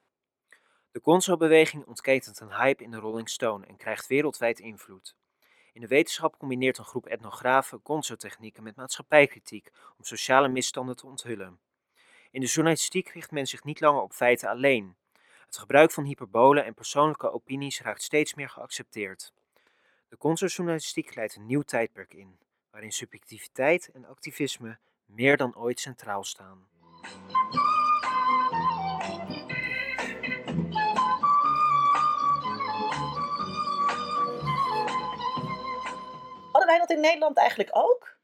De 0.92 1.00
Gonzo-beweging 1.02 1.84
ontketent 1.84 2.40
een 2.40 2.52
hype 2.52 2.82
in 2.82 2.90
de 2.90 2.98
Rolling 2.98 3.28
Stone 3.28 3.66
en 3.66 3.76
krijgt 3.76 4.06
wereldwijd 4.06 4.58
invloed. 4.58 5.16
In 5.72 5.80
de 5.80 5.88
wetenschap 5.88 6.38
combineert 6.38 6.78
een 6.78 6.84
groep 6.84 7.06
etnografen 7.06 7.80
Gonzo-technieken 7.82 8.62
met 8.62 8.76
maatschappijkritiek 8.76 9.70
om 9.98 10.04
sociale 10.04 10.48
misstanden 10.48 10.96
te 10.96 11.06
onthullen. 11.06 11.60
In 12.30 12.40
de 12.40 12.46
journalistiek 12.46 13.08
richt 13.08 13.30
men 13.30 13.46
zich 13.46 13.64
niet 13.64 13.80
langer 13.80 14.02
op 14.02 14.12
feiten 14.12 14.48
alleen. 14.48 14.96
Het 15.56 15.64
gebruik 15.64 15.90
van 15.90 16.04
hyperbolen 16.04 16.64
en 16.64 16.74
persoonlijke 16.74 17.32
opinies 17.32 17.80
raakt 17.80 18.02
steeds 18.02 18.34
meer 18.34 18.48
geaccepteerd. 18.48 19.32
De 20.08 20.16
consorjournalistiek 20.16 21.14
leidt 21.14 21.36
een 21.36 21.46
nieuw 21.46 21.62
tijdperk 21.62 22.14
in, 22.14 22.38
waarin 22.70 22.92
subjectiviteit 22.92 23.90
en 23.92 24.04
activisme 24.04 24.78
meer 25.06 25.36
dan 25.36 25.56
ooit 25.56 25.80
centraal 25.80 26.24
staan. 26.24 26.68
Hadden 36.52 36.66
wij 36.66 36.78
dat 36.78 36.90
in 36.90 37.00
Nederland 37.00 37.36
eigenlijk 37.36 37.70
ook? 37.72 38.15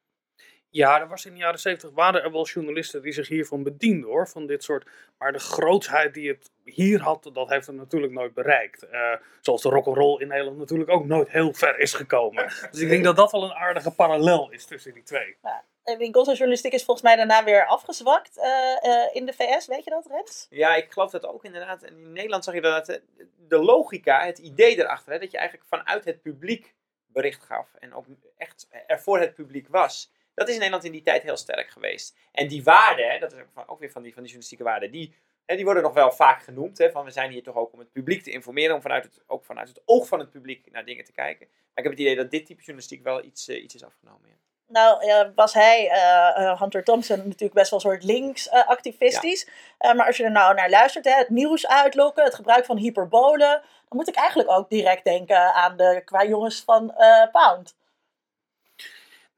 Ja, 0.73 1.01
er 1.01 1.09
was 1.09 1.25
in 1.25 1.33
de 1.33 1.39
jaren 1.39 1.59
70 1.59 1.91
waren 1.91 2.23
er 2.23 2.33
wel 2.33 2.47
journalisten 2.47 3.03
die 3.03 3.13
zich 3.13 3.29
hiervan 3.29 3.63
bedienden 3.63 4.11
hoor, 4.11 4.29
van 4.29 4.47
dit 4.47 4.65
soort. 4.65 4.87
Maar 5.19 5.33
de 5.33 5.39
grootsheid 5.39 6.15
die 6.15 6.29
het 6.29 6.51
hier 6.65 7.01
had, 7.01 7.31
dat 7.33 7.49
heeft 7.49 7.67
het 7.67 7.77
natuurlijk 7.77 8.13
nooit 8.13 8.35
bereikt. 8.35 8.85
Uh, 8.93 9.13
zoals 9.41 9.63
de 9.63 9.69
rock'n'roll 9.69 10.21
in 10.21 10.29
Nederland 10.29 10.59
natuurlijk 10.59 10.91
ook 10.91 11.05
nooit 11.05 11.31
heel 11.31 11.53
ver 11.53 11.79
is 11.79 11.95
gekomen. 11.95 12.53
Dus 12.71 12.81
ik 12.81 12.89
denk 12.89 13.05
dat 13.05 13.17
dat 13.17 13.33
wel 13.33 13.45
een 13.45 13.55
aardige 13.55 13.91
parallel 13.91 14.51
is 14.51 14.65
tussen 14.65 14.95
die 14.95 15.03
twee. 15.03 15.37
Ja. 15.43 15.65
En 15.85 15.99
die 15.99 16.11
journalistiek 16.11 16.73
is 16.73 16.85
volgens 16.85 17.07
mij 17.07 17.17
daarna 17.17 17.45
weer 17.45 17.67
afgezwakt 17.67 18.37
uh, 18.37 18.45
uh, 18.45 19.15
in 19.15 19.27
de 19.27 19.33
VS, 19.33 19.67
weet 19.67 19.85
je 19.85 19.91
dat 19.91 20.07
Rens? 20.07 20.47
Ja, 20.51 20.75
ik 20.75 20.93
geloof 20.93 21.11
dat 21.11 21.27
ook 21.27 21.45
inderdaad. 21.45 21.83
En 21.83 21.93
in 21.93 22.13
Nederland 22.13 22.45
zag 22.45 22.55
je 22.55 22.61
dat 22.61 23.01
de 23.49 23.59
logica, 23.59 24.25
het 24.25 24.39
idee 24.39 24.79
erachter, 24.79 25.13
hè, 25.13 25.19
dat 25.19 25.31
je 25.31 25.39
eigenlijk 25.39 25.69
vanuit 25.69 26.05
het 26.05 26.23
publiek 26.23 26.75
bericht 27.07 27.45
gaf 27.45 27.75
en 27.79 27.95
ook 27.95 28.07
echt 28.37 28.69
er 28.87 29.01
voor 29.01 29.21
het 29.21 29.35
publiek 29.35 29.69
was. 29.69 30.13
Dat 30.35 30.49
is 30.49 30.55
in 30.55 30.61
Nederland 30.61 30.85
in 30.85 30.93
die 30.93 31.03
tijd 31.03 31.23
heel 31.23 31.37
sterk 31.37 31.71
geweest. 31.71 32.17
En 32.33 32.49
die 32.49 32.63
waarden, 32.63 33.21
dat 33.21 33.33
is 33.33 33.39
ook, 33.39 33.49
van, 33.53 33.69
ook 33.69 33.79
weer 33.79 33.91
van 33.91 34.03
die, 34.03 34.13
van 34.13 34.23
die 34.23 34.33
journalistieke 34.33 34.65
waarden, 34.65 34.91
die, 34.91 35.15
hè, 35.47 35.57
die 35.57 35.65
worden 35.65 35.83
nog 35.83 35.95
wel 35.95 36.13
vaak 36.13 36.43
genoemd. 36.43 36.79
Hè, 36.79 36.91
van 36.91 37.05
we 37.05 37.11
zijn 37.11 37.31
hier 37.31 37.43
toch 37.43 37.57
ook 37.57 37.73
om 37.73 37.79
het 37.79 37.93
publiek 37.93 38.23
te 38.23 38.31
informeren, 38.31 38.75
om 38.75 38.83
vanuit 38.83 39.05
het, 39.05 39.23
ook 39.27 39.45
vanuit 39.45 39.69
het 39.69 39.83
oog 39.85 40.09
van 40.09 40.19
het 40.19 40.31
publiek 40.31 40.71
naar 40.71 40.85
dingen 40.85 41.05
te 41.05 41.13
kijken. 41.13 41.47
Maar 41.47 41.59
ik 41.75 41.83
heb 41.83 41.93
het 41.93 42.01
idee 42.01 42.17
dat 42.17 42.31
dit 42.31 42.47
type 42.47 42.61
journalistiek 42.61 43.03
wel 43.03 43.25
iets, 43.25 43.49
uh, 43.49 43.63
iets 43.63 43.75
is 43.75 43.85
afgenomen. 43.85 44.29
Ja. 44.29 44.35
Nou, 44.67 45.07
uh, 45.07 45.35
was 45.35 45.55
hij, 45.55 45.91
uh, 45.91 46.61
Hunter 46.61 46.85
Thompson, 46.85 47.17
natuurlijk 47.17 47.53
best 47.53 47.71
wel 47.71 47.79
een 47.79 47.91
soort 47.91 48.05
links-activistisch. 48.05 49.49
Ja. 49.79 49.93
maar 49.95 50.07
als 50.07 50.17
je 50.17 50.25
er 50.25 50.31
nou 50.31 50.55
naar 50.55 50.71
luistert, 50.71 51.05
hè, 51.05 51.13
het 51.13 51.29
nieuws 51.29 51.67
uitlokken, 51.67 52.25
het 52.25 52.35
gebruik 52.35 52.65
van 52.65 52.77
hyperbolen, 52.77 53.63
dan 53.89 53.99
moet 53.99 54.09
ik 54.09 54.15
eigenlijk 54.15 54.51
ook 54.51 54.71
direct 54.71 55.05
denken 55.05 55.55
aan 55.55 55.77
de 55.77 56.03
qua 56.05 56.25
jongens 56.25 56.63
van 56.63 56.95
Pound. 57.33 57.75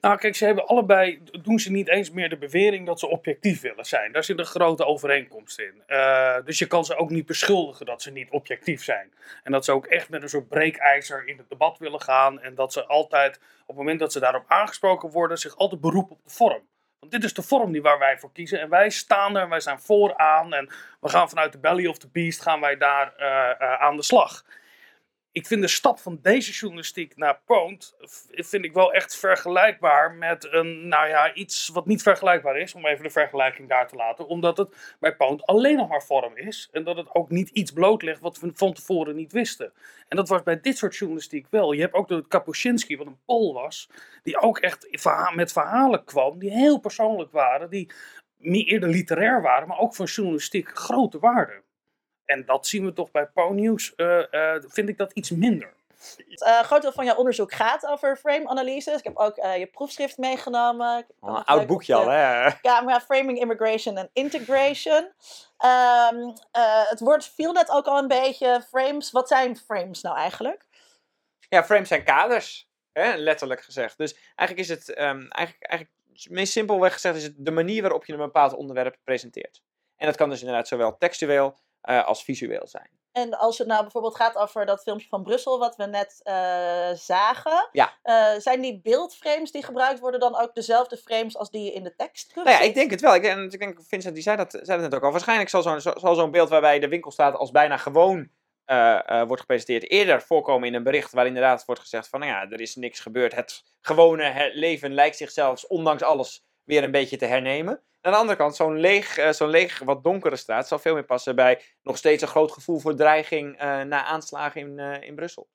Nou, 0.05 0.17
kijk, 0.17 0.37
ze 0.37 0.45
hebben 0.45 0.67
allebei, 0.67 1.23
doen 1.43 1.59
ze 1.59 1.71
niet 1.71 1.89
eens 1.89 2.11
meer 2.11 2.29
de 2.29 2.37
bewering 2.37 2.87
dat 2.87 2.99
ze 2.99 3.07
objectief 3.07 3.61
willen 3.61 3.85
zijn. 3.85 4.13
Daar 4.13 4.25
zit 4.25 4.39
een 4.39 4.45
grote 4.45 4.85
overeenkomst 4.85 5.59
in. 5.59 5.83
Uh, 5.89 6.37
dus 6.45 6.59
je 6.59 6.67
kan 6.67 6.85
ze 6.85 6.97
ook 6.97 7.11
niet 7.11 7.27
beschuldigen 7.27 7.87
dat 7.87 8.03
ze 8.03 8.11
niet 8.11 8.31
objectief 8.31 8.85
zijn. 8.85 9.13
En 9.43 9.53
dat 9.53 9.65
ze 9.65 9.73
ook 9.73 9.87
echt 9.87 10.09
met 10.09 10.23
een 10.23 10.29
soort 10.29 10.49
breekijzer 10.49 11.29
in 11.29 11.39
het 11.39 11.49
debat 11.49 11.79
willen 11.79 12.01
gaan. 12.01 12.41
En 12.41 12.55
dat 12.55 12.73
ze 12.73 12.87
altijd, 12.87 13.37
op 13.37 13.67
het 13.67 13.77
moment 13.77 13.99
dat 13.99 14.13
ze 14.13 14.21
daarop 14.21 14.45
aangesproken 14.47 15.11
worden, 15.11 15.39
zich 15.39 15.57
altijd 15.57 15.81
beroepen 15.81 16.17
op 16.17 16.25
de 16.25 16.31
vorm. 16.31 16.63
Want 16.99 17.13
dit 17.13 17.25
is 17.25 17.35
de 17.35 17.43
vorm 17.43 17.73
die 17.73 17.83
waar 17.83 17.99
wij 17.99 18.19
voor 18.19 18.33
kiezen. 18.33 18.61
En 18.61 18.69
wij 18.69 18.91
staan 18.91 19.37
er, 19.37 19.49
wij 19.49 19.61
zijn 19.61 19.81
vooraan. 19.81 20.55
En 20.55 20.69
we 21.01 21.09
gaan 21.09 21.29
vanuit 21.29 21.53
de 21.53 21.59
belly 21.59 21.87
of 21.87 21.99
the 21.99 22.09
beast, 22.13 22.43
gaan 22.43 22.61
wij 22.61 22.77
daar 22.77 23.15
uh, 23.19 23.27
uh, 23.27 23.81
aan 23.81 23.97
de 23.97 24.03
slag 24.03 24.45
ik 25.35 25.47
vind 25.47 25.61
de 25.61 25.69
stap 25.69 25.99
van 25.99 26.19
deze 26.23 26.53
journalistiek 26.53 27.17
naar 27.17 27.41
Poont, 27.45 27.97
vind 28.31 28.65
ik 28.65 28.73
wel 28.73 28.93
echt 28.93 29.17
vergelijkbaar 29.17 30.13
met 30.13 30.49
een, 30.53 30.89
nou 30.89 31.09
ja, 31.09 31.35
iets 31.35 31.69
wat 31.69 31.87
niet 31.87 32.03
vergelijkbaar 32.03 32.57
is, 32.57 32.75
om 32.75 32.87
even 32.87 33.05
de 33.05 33.11
vergelijking 33.11 33.69
daar 33.69 33.89
te 33.89 33.97
laten. 33.97 34.27
Omdat 34.27 34.57
het 34.57 34.97
bij 35.01 35.17
Poont 35.17 35.47
alleen 35.47 35.77
nog 35.77 35.89
maar 35.89 36.03
vorm 36.03 36.37
is 36.37 36.69
en 36.73 36.85
dat 36.85 36.97
het 36.97 37.15
ook 37.15 37.31
niet 37.31 37.49
iets 37.49 37.71
blootlegt 37.71 38.21
wat 38.21 38.39
we 38.39 38.51
van 38.55 38.73
tevoren 38.73 39.17
niet 39.17 39.33
wisten. 39.33 39.73
En 40.09 40.17
dat 40.17 40.29
was 40.29 40.43
bij 40.43 40.61
dit 40.61 40.79
soort 40.79 40.97
journalistiek 40.97 41.47
wel. 41.51 41.73
Je 41.73 41.81
hebt 41.81 41.95
ook 41.95 42.09
de 42.09 42.25
Kapuscinski, 42.29 42.97
wat 42.97 43.07
een 43.07 43.25
Pool 43.25 43.53
was, 43.53 43.89
die 44.23 44.41
ook 44.41 44.59
echt 44.59 44.89
met 45.35 45.53
verhalen 45.53 46.05
kwam 46.05 46.39
die 46.39 46.51
heel 46.51 46.79
persoonlijk 46.79 47.33
waren, 47.33 47.71
die 47.71 47.91
meer 48.37 48.67
eerder 48.67 48.89
literair 48.89 49.43
waren, 49.43 49.69
maar 49.69 49.79
ook 49.79 49.95
van 49.95 50.07
journalistiek 50.07 50.79
grote 50.79 51.19
waarde. 51.19 51.64
En 52.25 52.45
dat 52.45 52.67
zien 52.67 52.85
we 52.85 52.93
toch 52.93 53.11
bij 53.11 53.27
Pau 53.27 53.55
News, 53.55 53.93
uh, 53.97 54.23
uh, 54.31 54.55
vind 54.61 54.89
ik 54.89 54.99
dat 54.99 55.13
iets 55.13 55.31
minder. 55.31 55.75
Uh, 56.19 56.59
een 56.59 56.65
groot 56.65 56.83
deel 56.83 56.93
van 56.93 57.05
jouw 57.05 57.17
onderzoek 57.17 57.53
gaat 57.53 57.87
over 57.87 58.17
frame-analyses. 58.17 58.99
Ik 58.99 59.05
heb 59.05 59.17
ook 59.17 59.37
je 59.37 59.69
proefschrift 59.73 60.19
meegenomen. 60.19 61.07
Oh, 61.21 61.37
een 61.37 61.45
oud 61.45 61.67
boekje 61.67 61.95
al, 61.95 62.09
hè? 62.09 62.51
Camera, 62.61 63.01
framing, 63.01 63.39
immigration 63.39 63.97
en 63.97 64.11
integration. 64.13 65.13
Um, 65.65 66.33
het 66.89 67.01
woord 67.01 67.27
viel 67.27 67.53
net 67.53 67.71
ook 67.71 67.87
al 67.87 67.99
een 67.99 68.09
beetje. 68.09 68.65
Frames, 68.69 69.11
wat 69.11 69.29
zijn 69.29 69.57
frames 69.57 70.01
nou 70.01 70.17
eigenlijk? 70.17 70.67
Ja, 71.49 71.65
frames 71.65 71.89
zijn 71.89 72.05
kaders, 72.05 72.71
hè? 72.93 73.17
letterlijk 73.17 73.63
gezegd. 73.63 73.99
Dus 73.99 74.15
eigenlijk 74.35 74.69
is 74.69 74.77
het, 74.77 74.89
um, 74.89 75.29
eigenlijk, 75.31 75.71
eigenlijk, 75.71 75.99
meest 76.31 76.53
simpelweg 76.53 76.93
gezegd, 76.93 77.17
is 77.17 77.23
het 77.23 77.35
de 77.37 77.51
manier 77.51 77.83
waarop 77.83 78.05
je 78.05 78.13
een 78.13 78.19
bepaald 78.19 78.55
onderwerp 78.55 78.97
presenteert. 79.05 79.63
En 79.97 80.07
dat 80.07 80.17
kan 80.17 80.29
dus 80.29 80.41
inderdaad 80.41 80.69
zowel 80.69 80.97
textueel 80.97 81.59
uh, 81.85 82.07
als 82.07 82.25
visueel 82.25 82.67
zijn. 82.67 82.91
En 83.13 83.39
als 83.39 83.59
het 83.59 83.67
nou 83.67 83.83
bijvoorbeeld 83.83 84.17
gaat 84.17 84.37
over 84.37 84.67
dat 84.67 84.83
filmpje 84.83 85.09
van 85.09 85.23
Brussel, 85.23 85.59
wat 85.59 85.77
we 85.77 85.85
net 85.85 86.21
uh, 86.25 86.35
zagen, 86.95 87.69
ja. 87.73 87.93
uh, 88.05 88.41
zijn 88.41 88.61
die 88.61 88.81
beeldframes 88.81 89.51
die 89.51 89.65
gebruikt 89.65 90.01
worden 90.01 90.21
dan 90.21 90.41
ook 90.41 90.55
dezelfde 90.55 90.97
frames 90.97 91.37
als 91.37 91.51
die 91.51 91.65
je 91.65 91.73
in 91.73 91.83
de 91.83 91.95
tekst 91.97 92.29
terug 92.29 92.45
Nou 92.45 92.57
ja, 92.57 92.63
ik 92.65 92.75
denk 92.75 92.91
het 92.91 93.01
wel. 93.01 93.15
Ik, 93.15 93.25
en 93.25 93.45
ik 93.45 93.59
denk, 93.59 93.79
Vincent 93.83 94.15
die 94.15 94.23
zei 94.23 94.37
dat, 94.37 94.51
zei 94.51 94.81
dat 94.81 94.81
net 94.81 94.95
ook 94.95 95.05
al. 95.05 95.11
Waarschijnlijk 95.11 95.51
zal 95.51 95.63
zo'n 95.63 95.81
zal 95.81 96.15
zo'n 96.15 96.31
beeld 96.31 96.49
waarbij 96.49 96.79
de 96.79 96.89
winkel 96.89 97.11
staat 97.11 97.35
als 97.35 97.51
bijna 97.51 97.77
gewoon 97.77 98.29
wordt 99.27 99.41
gepresenteerd, 99.41 99.91
eerder 99.91 100.23
voorkomen 100.23 100.69
in 100.69 100.75
een 100.75 100.83
bericht 100.83 101.13
waar 101.13 101.27
inderdaad 101.27 101.65
wordt 101.65 101.81
gezegd 101.81 102.09
van, 102.09 102.21
nou 102.21 102.33
ja, 102.33 102.51
er 102.51 102.61
is 102.61 102.77
niks 102.77 103.01
gebeurd. 103.01 103.35
Het 103.35 103.63
gewone 103.81 104.51
leven 104.55 104.95
lijkt 104.95 105.17
zichzelf, 105.17 105.65
ondanks 105.65 106.03
alles, 106.03 106.45
weer 106.65 106.85
een 106.85 106.91
beetje 106.91 107.17
te 107.17 107.27
hernemen. 107.27 107.83
Aan 108.01 108.13
de 108.13 108.19
andere 108.19 108.39
kant, 108.39 108.57
zo'n 108.57 108.79
leeg, 108.79 109.19
uh, 109.19 109.31
zo'n 109.31 109.49
leeg, 109.49 109.79
wat 109.79 110.05
donkere 110.05 110.37
straat 110.37 110.69
zal 110.69 110.79
veel 110.79 110.95
meer 110.95 111.05
passen 111.05 111.37
bij 111.37 111.63
nog 111.83 111.97
steeds 111.97 112.23
een 112.23 112.29
groot 112.29 112.53
gevoel 112.53 112.79
voor 112.79 112.95
dreiging 112.97 113.63
uh, 113.63 113.81
na 113.81 114.05
aanslagen 114.05 114.61
in, 114.61 114.79
uh, 114.79 115.03
in 115.03 115.15
Brussel. 115.15 115.49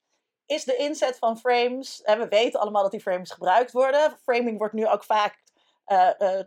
Is 0.45 0.63
de 0.63 0.75
inzet 0.75 1.17
van 1.17 1.37
frames, 1.37 2.01
we 2.05 2.25
weten 2.29 2.59
allemaal 2.59 2.81
dat 2.81 2.91
die 2.91 3.01
frames 3.01 3.31
gebruikt 3.31 3.71
worden. 3.71 4.17
Framing 4.23 4.57
wordt 4.57 4.73
nu 4.73 4.87
ook 4.87 5.03
vaak 5.03 5.47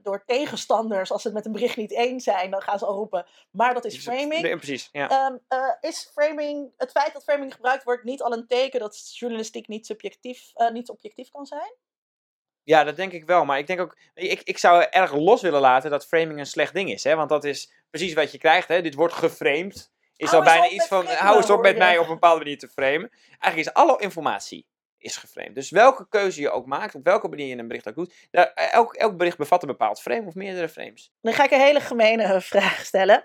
door 0.02 0.24
tegenstanders, 0.26 1.12
als 1.12 1.22
ze 1.22 1.28
het 1.28 1.36
met 1.36 1.46
een 1.46 1.52
bericht 1.52 1.76
niet 1.76 1.92
eens 1.92 2.24
zijn, 2.24 2.50
dan 2.50 2.62
gaan 2.62 2.78
ze 2.78 2.86
al 2.86 2.94
roepen, 2.94 3.26
maar 3.50 3.74
dat 3.74 3.84
is 3.84 3.98
framing. 3.98 4.42
Nee, 4.42 4.56
precies, 4.56 4.88
ja. 4.92 5.26
Um, 5.26 5.40
is 5.80 6.10
framing, 6.12 6.72
het 6.76 6.90
feit 6.90 7.12
dat 7.12 7.22
framing 7.22 7.54
gebruikt 7.54 7.84
wordt, 7.84 8.04
niet 8.04 8.22
al 8.22 8.32
een 8.32 8.46
teken 8.46 8.80
dat 8.80 9.16
journalistiek 9.18 9.68
niet, 9.68 9.86
subjectief, 9.86 10.52
niet 10.72 10.88
objectief 10.88 11.30
kan 11.30 11.46
zijn? 11.46 11.74
Ja, 12.64 12.84
dat 12.84 12.96
denk 12.96 13.12
ik 13.12 13.24
wel. 13.24 13.44
Maar 13.44 13.58
ik 13.58 13.66
denk 13.66 13.80
ook, 13.80 13.96
ik, 14.14 14.42
ik 14.42 14.58
zou 14.58 14.86
erg 14.90 15.12
los 15.12 15.42
willen 15.42 15.60
laten 15.60 15.90
dat 15.90 16.06
framing 16.06 16.38
een 16.38 16.46
slecht 16.46 16.74
ding 16.74 16.90
is. 16.90 17.04
Hè? 17.04 17.16
Want 17.16 17.28
dat 17.28 17.44
is 17.44 17.72
precies 17.90 18.14
wat 18.14 18.32
je 18.32 18.38
krijgt. 18.38 18.68
Hè? 18.68 18.82
Dit 18.82 18.94
wordt 18.94 19.14
geframed. 19.14 19.90
Is 20.16 20.30
hou 20.30 20.44
al 20.44 20.52
bijna 20.52 20.68
iets 20.68 20.86
van, 20.86 21.06
hou 21.06 21.36
eens 21.36 21.50
op 21.50 21.62
met 21.62 21.78
mij 21.78 21.98
op 21.98 22.06
een 22.06 22.12
bepaalde 22.12 22.38
manier 22.38 22.58
te 22.58 22.68
framen. 22.68 23.10
Eigenlijk 23.38 23.56
is 23.56 23.72
alle 23.72 24.00
informatie 24.00 24.66
is 25.02 25.16
geframed. 25.16 25.54
Dus 25.54 25.70
welke 25.70 26.08
keuze 26.08 26.40
je 26.40 26.50
ook 26.50 26.66
maakt, 26.66 26.94
op 26.94 27.04
welke 27.04 27.28
manier 27.28 27.46
je 27.46 27.56
een 27.56 27.68
bericht 27.68 27.88
ook 27.88 27.94
doet, 27.94 28.14
daar, 28.30 28.52
elk, 28.52 28.94
elk 28.94 29.16
bericht 29.16 29.36
bevat 29.36 29.62
een 29.62 29.68
bepaald 29.68 30.00
frame 30.00 30.26
of 30.26 30.34
meerdere 30.34 30.68
frames. 30.68 31.12
Dan 31.20 31.32
ga 31.32 31.44
ik 31.44 31.50
een 31.50 31.60
hele 31.60 31.80
gemene 31.80 32.40
vraag 32.52 32.84
stellen. 32.84 33.22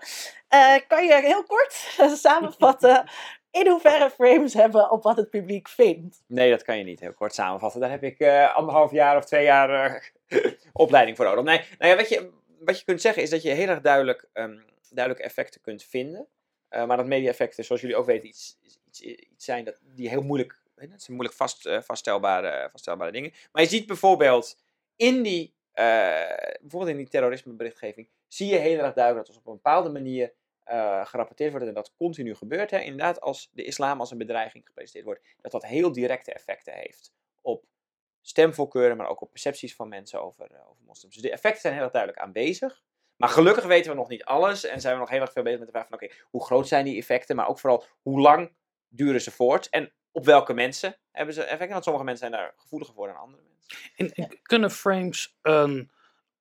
Uh, 0.54 0.76
kan 0.88 1.06
je 1.06 1.20
heel 1.20 1.44
kort 1.44 1.72
samenvatten 2.24 3.10
in 3.50 3.68
hoeverre 3.68 4.10
frames 4.10 4.54
hebben 4.54 4.90
op 4.90 5.02
wat 5.02 5.16
het 5.16 5.30
publiek 5.30 5.68
vindt. 5.68 6.22
Nee, 6.26 6.50
dat 6.50 6.62
kan 6.62 6.78
je 6.78 6.84
niet 6.84 7.00
heel 7.00 7.12
kort 7.12 7.34
samenvatten. 7.34 7.80
Daar 7.80 7.90
heb 7.90 8.02
ik 8.02 8.20
uh, 8.20 8.56
anderhalf 8.56 8.90
jaar 8.90 9.16
of 9.16 9.24
twee 9.24 9.44
jaar 9.44 10.02
uh, 10.28 10.52
opleiding 10.72 11.16
voor 11.16 11.26
nodig. 11.26 11.44
Nee, 11.44 11.60
nou 11.78 11.90
ja, 11.90 11.96
wat, 11.96 12.08
je, 12.08 12.30
wat 12.58 12.78
je 12.78 12.84
kunt 12.84 13.00
zeggen 13.00 13.22
is 13.22 13.30
dat 13.30 13.42
je 13.42 13.50
heel 13.50 13.68
erg 13.68 13.80
duidelijk, 13.80 14.28
um, 14.34 14.64
duidelijke 14.90 15.28
effecten 15.28 15.60
kunt 15.60 15.84
vinden. 15.84 16.26
Uh, 16.70 16.86
maar 16.86 16.96
dat 16.96 17.06
media-effecten, 17.06 17.64
zoals 17.64 17.80
jullie 17.80 17.96
ook 17.96 18.06
weten, 18.06 18.28
iets, 18.28 18.58
iets, 18.62 19.00
iets 19.00 19.44
zijn 19.44 19.64
dat, 19.64 19.80
die 19.94 20.08
heel 20.08 20.22
moeilijk, 20.22 20.62
dat 20.74 21.02
zijn 21.02 21.16
moeilijk 21.16 21.36
vast, 21.36 21.68
vaststellbare, 21.80 22.68
vaststellbare 22.70 23.12
dingen. 23.12 23.32
Maar 23.52 23.62
je 23.62 23.68
ziet 23.68 23.86
bijvoorbeeld 23.86 24.58
in 24.96 25.22
die, 25.22 25.54
bijvoorbeeld 25.72 26.90
in 26.90 26.96
die 26.96 27.08
terrorismeberichtgeving, 27.08 28.08
zie 28.26 28.46
je 28.46 28.56
heel 28.56 28.78
erg 28.78 28.94
duidelijk 28.94 29.26
dat 29.26 29.36
op 29.36 29.46
een 29.46 29.52
bepaalde 29.52 29.88
manier 29.88 30.32
uh, 30.70 31.06
gerapporteerd 31.06 31.50
wordt 31.50 31.66
en 31.66 31.74
dat 31.74 31.94
continu 31.96 32.34
gebeurt. 32.34 32.70
Hè, 32.70 32.78
inderdaad, 32.78 33.20
als 33.20 33.50
de 33.52 33.64
islam 33.64 34.00
als 34.00 34.10
een 34.10 34.18
bedreiging 34.18 34.66
gepresenteerd 34.66 35.04
wordt, 35.04 35.34
dat 35.40 35.52
dat 35.52 35.64
heel 35.64 35.92
directe 35.92 36.32
effecten 36.32 36.72
heeft 36.72 37.12
op 37.40 37.64
stemvoorkeuren, 38.20 38.96
maar 38.96 39.08
ook 39.08 39.20
op 39.20 39.30
percepties 39.30 39.74
van 39.74 39.88
mensen 39.88 40.22
over, 40.22 40.52
uh, 40.52 40.68
over 40.68 40.84
moslims. 40.86 41.14
Dus 41.14 41.22
de 41.22 41.30
effecten 41.30 41.60
zijn 41.60 41.74
heel 41.74 41.90
duidelijk 41.90 42.22
aanwezig. 42.22 42.82
Maar 43.16 43.28
gelukkig 43.28 43.64
weten 43.64 43.90
we 43.90 43.96
nog 43.96 44.08
niet 44.08 44.24
alles 44.24 44.64
en 44.64 44.80
zijn 44.80 44.94
we 44.94 45.00
nog 45.00 45.10
heel 45.10 45.20
erg 45.20 45.32
veel 45.32 45.42
bezig 45.42 45.58
met 45.58 45.68
de 45.68 45.74
vraag 45.74 45.88
van 45.88 45.96
oké, 45.96 46.14
hoe 46.30 46.44
groot 46.44 46.68
zijn 46.68 46.84
die 46.84 46.98
effecten, 46.98 47.36
maar 47.36 47.48
ook 47.48 47.58
vooral 47.58 47.84
hoe 48.02 48.20
lang 48.20 48.52
duren 48.88 49.20
ze 49.20 49.30
voort 49.30 49.68
en 49.68 49.92
op 50.12 50.24
welke 50.24 50.54
mensen 50.54 50.96
hebben 51.10 51.34
ze 51.34 51.42
effecten. 51.42 51.70
Want 51.70 51.84
sommige 51.84 52.04
mensen 52.04 52.28
zijn 52.28 52.40
daar 52.40 52.52
gevoeliger 52.56 52.94
voor 52.94 53.06
dan 53.06 53.16
andere 53.16 53.42
mensen. 53.42 54.14
En, 54.16 54.38
kunnen 54.42 54.70
frames 54.70 55.38
een 55.42 55.90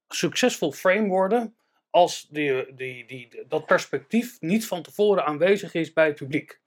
succesvol 0.07 0.71
frame 0.71 1.07
worden 1.07 1.57
als 1.97 2.27
die, 2.29 2.75
die, 2.75 3.05
die, 3.05 3.29
dat 3.47 3.65
perspectief 3.65 4.37
niet 4.39 4.65
van 4.67 4.81
tevoren 4.81 5.25
aanwezig 5.25 5.73
is 5.73 5.93
bij 5.93 6.05
het 6.05 6.15
publiek. 6.15 6.59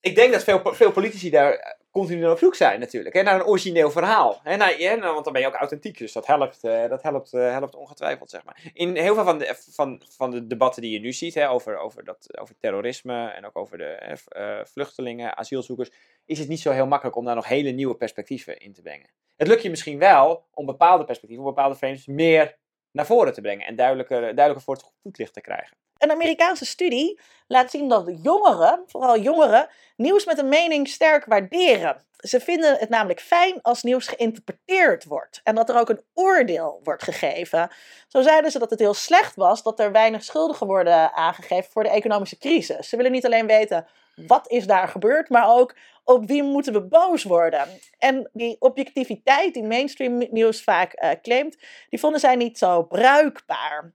Ik 0.00 0.14
denk 0.14 0.32
dat 0.32 0.44
veel, 0.44 0.60
veel 0.64 0.92
politici 0.92 1.30
daar 1.30 1.78
continu 1.90 2.30
op 2.30 2.38
zoek 2.38 2.54
zijn 2.54 2.80
natuurlijk. 2.80 3.14
Hè, 3.14 3.22
naar 3.22 3.34
een 3.34 3.46
origineel 3.46 3.90
verhaal. 3.90 4.40
Hè, 4.42 4.56
naar, 4.56 4.76
nou, 4.78 5.12
want 5.12 5.24
dan 5.24 5.32
ben 5.32 5.42
je 5.42 5.48
ook 5.48 5.54
authentiek, 5.54 5.98
dus 5.98 6.12
dat 6.12 6.26
helpt, 6.26 6.64
uh, 6.64 6.88
dat 6.88 7.02
helpt, 7.02 7.32
uh, 7.32 7.50
helpt 7.50 7.74
ongetwijfeld. 7.74 8.30
Zeg 8.30 8.44
maar. 8.44 8.70
In 8.74 8.96
heel 8.96 9.14
veel 9.14 9.24
van 9.24 9.38
de, 9.38 9.54
van, 9.70 10.02
van 10.16 10.30
de 10.30 10.46
debatten 10.46 10.82
die 10.82 10.92
je 10.92 11.00
nu 11.00 11.12
ziet 11.12 11.34
hè, 11.34 11.50
over, 11.50 11.78
over, 11.78 12.04
dat, 12.04 12.38
over 12.38 12.54
terrorisme 12.58 13.28
en 13.28 13.46
ook 13.46 13.56
over 13.56 13.78
de 13.78 14.16
uh, 14.36 14.64
vluchtelingen, 14.64 15.36
asielzoekers, 15.36 15.90
is 16.24 16.38
het 16.38 16.48
niet 16.48 16.60
zo 16.60 16.70
heel 16.70 16.86
makkelijk 16.86 17.16
om 17.16 17.24
daar 17.24 17.34
nog 17.34 17.48
hele 17.48 17.70
nieuwe 17.70 17.94
perspectieven 17.96 18.58
in 18.58 18.72
te 18.72 18.82
brengen. 18.82 19.10
Het 19.36 19.48
lukt 19.48 19.62
je 19.62 19.70
misschien 19.70 19.98
wel 19.98 20.44
om 20.54 20.66
bepaalde 20.66 21.04
perspectieven, 21.04 21.46
om 21.46 21.54
bepaalde 21.54 21.76
frames 21.76 22.06
meer 22.06 22.60
naar 22.92 23.06
voren 23.06 23.32
te 23.32 23.40
brengen 23.40 23.66
en 23.66 23.76
duidelijker, 23.76 24.20
duidelijker 24.20 24.62
voor 24.62 24.74
het 24.74 24.84
voetlicht 25.02 25.32
te 25.32 25.40
krijgen. 25.40 25.76
Een 25.98 26.10
Amerikaanse 26.10 26.64
studie 26.64 27.20
laat 27.46 27.70
zien 27.70 27.88
dat 27.88 28.10
jongeren, 28.22 28.82
vooral 28.86 29.18
jongeren, 29.18 29.68
nieuws 29.96 30.24
met 30.24 30.38
een 30.38 30.48
mening 30.48 30.88
sterk 30.88 31.24
waarderen. 31.24 32.04
Ze 32.16 32.40
vinden 32.40 32.76
het 32.78 32.88
namelijk 32.88 33.20
fijn 33.20 33.58
als 33.62 33.82
nieuws 33.82 34.06
geïnterpreteerd 34.06 35.04
wordt 35.04 35.40
en 35.44 35.54
dat 35.54 35.68
er 35.68 35.78
ook 35.78 35.88
een 35.88 36.04
oordeel 36.14 36.80
wordt 36.82 37.02
gegeven. 37.02 37.70
Zo 38.08 38.22
zeiden 38.22 38.50
ze 38.50 38.58
dat 38.58 38.70
het 38.70 38.78
heel 38.78 38.94
slecht 38.94 39.36
was 39.36 39.62
dat 39.62 39.80
er 39.80 39.92
weinig 39.92 40.24
schuldigen 40.24 40.66
worden 40.66 41.12
aangegeven 41.12 41.70
voor 41.70 41.82
de 41.82 41.88
economische 41.88 42.38
crisis. 42.38 42.88
Ze 42.88 42.96
willen 42.96 43.12
niet 43.12 43.26
alleen 43.26 43.46
weten 43.46 43.86
wat 44.14 44.50
is 44.50 44.66
daar 44.66 44.88
gebeurd, 44.88 45.28
maar 45.28 45.48
ook 45.48 45.76
op 46.04 46.26
wie 46.26 46.42
moeten 46.42 46.72
we 46.72 46.82
boos 46.82 47.22
worden. 47.24 47.68
En 47.98 48.30
die 48.32 48.56
objectiviteit 48.58 49.54
die 49.54 49.64
mainstream 49.64 50.26
nieuws 50.30 50.62
vaak 50.62 51.02
uh, 51.02 51.10
claimt, 51.22 51.56
die 51.88 52.00
vonden 52.00 52.20
zij 52.20 52.36
niet 52.36 52.58
zo 52.58 52.82
bruikbaar. 52.82 53.94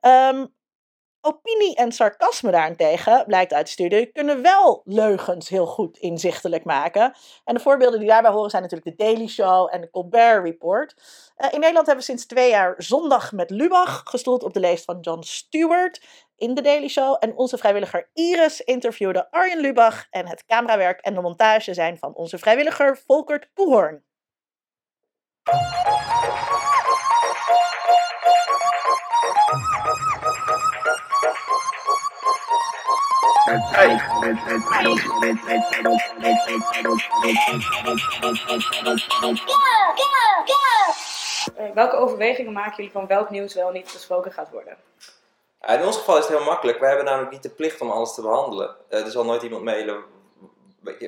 Um, 0.00 0.58
Opinie 1.22 1.76
en 1.76 1.92
sarcasme 1.92 2.50
daarentegen, 2.50 3.24
blijkt 3.26 3.52
uit 3.52 3.66
de 3.66 3.72
studie, 3.72 4.06
kunnen 4.06 4.42
wel 4.42 4.82
leugens 4.84 5.48
heel 5.48 5.66
goed 5.66 5.98
inzichtelijk 5.98 6.64
maken. 6.64 7.14
En 7.44 7.54
de 7.54 7.60
voorbeelden 7.60 7.98
die 7.98 8.08
daarbij 8.08 8.30
horen 8.30 8.50
zijn 8.50 8.62
natuurlijk 8.62 8.96
de 8.96 9.04
Daily 9.04 9.26
Show 9.26 9.68
en 9.74 9.80
de 9.80 9.90
Colbert 9.90 10.44
Report. 10.44 10.94
Uh, 11.38 11.52
in 11.52 11.60
Nederland 11.60 11.86
hebben 11.86 11.96
we 12.04 12.10
sinds 12.10 12.26
twee 12.26 12.50
jaar 12.50 12.74
Zondag 12.76 13.32
met 13.32 13.50
Lubach, 13.50 14.02
gestoeld 14.04 14.42
op 14.42 14.52
de 14.52 14.60
leest 14.60 14.84
van 14.84 15.00
John 15.00 15.22
Stewart 15.22 16.02
in 16.40 16.54
de 16.54 16.60
Daily 16.60 16.88
Show. 16.88 17.16
En 17.18 17.36
onze 17.36 17.58
vrijwilliger 17.58 18.10
Iris 18.12 18.60
interviewde 18.60 19.30
Arjen 19.30 19.60
Lubach 19.60 20.06
en 20.10 20.28
het 20.28 20.44
camerawerk 20.44 21.00
en 21.00 21.14
de 21.14 21.20
montage 21.20 21.74
zijn 21.74 21.98
van 21.98 22.14
onze 22.14 22.38
vrijwilliger 22.38 22.98
Volkert 23.06 23.50
Poehoorn. 23.54 24.02
Eh, 41.56 41.70
welke 41.74 41.96
overwegingen 41.96 42.52
maken 42.52 42.76
jullie 42.76 42.92
van 42.92 43.06
welk 43.06 43.30
nieuws 43.30 43.54
wel 43.54 43.70
niet 43.70 43.92
besproken 43.92 44.32
gaat 44.32 44.50
worden? 44.50 44.76
In 45.68 45.84
ons 45.84 45.96
geval 45.96 46.16
is 46.18 46.26
het 46.26 46.36
heel 46.36 46.44
makkelijk. 46.44 46.78
Wij 46.78 46.88
hebben 46.88 47.06
namelijk 47.06 47.32
niet 47.32 47.42
de 47.42 47.50
plicht 47.50 47.80
om 47.80 47.90
alles 47.90 48.14
te 48.14 48.22
behandelen. 48.22 48.76
Eh, 48.88 49.04
er 49.04 49.10
zal 49.10 49.24
nooit 49.24 49.42
iemand 49.42 49.64
mailen 49.64 50.04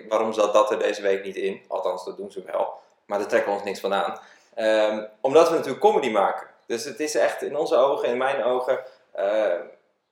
waarom 0.08 0.32
zat 0.32 0.52
dat 0.52 0.70
er 0.70 0.78
deze 0.78 1.02
week 1.02 1.24
niet 1.24 1.36
in. 1.36 1.64
Althans, 1.68 2.04
dat 2.04 2.16
doen 2.16 2.32
ze 2.32 2.42
wel. 2.42 2.80
Maar 3.06 3.18
daar 3.18 3.28
trekken 3.28 3.50
we 3.50 3.56
ons 3.56 3.66
niks 3.66 3.80
van 3.80 3.94
aan. 3.94 4.18
Ehm, 4.54 5.06
omdat 5.20 5.48
we 5.48 5.54
natuurlijk 5.54 5.82
comedy 5.82 6.10
maken. 6.10 6.46
Dus 6.66 6.84
het 6.84 7.00
is 7.00 7.14
echt 7.14 7.42
in 7.42 7.56
onze 7.56 7.76
ogen, 7.76 8.08
in 8.08 8.16
mijn 8.18 8.44
ogen, 8.44 8.84
eh, 9.12 9.60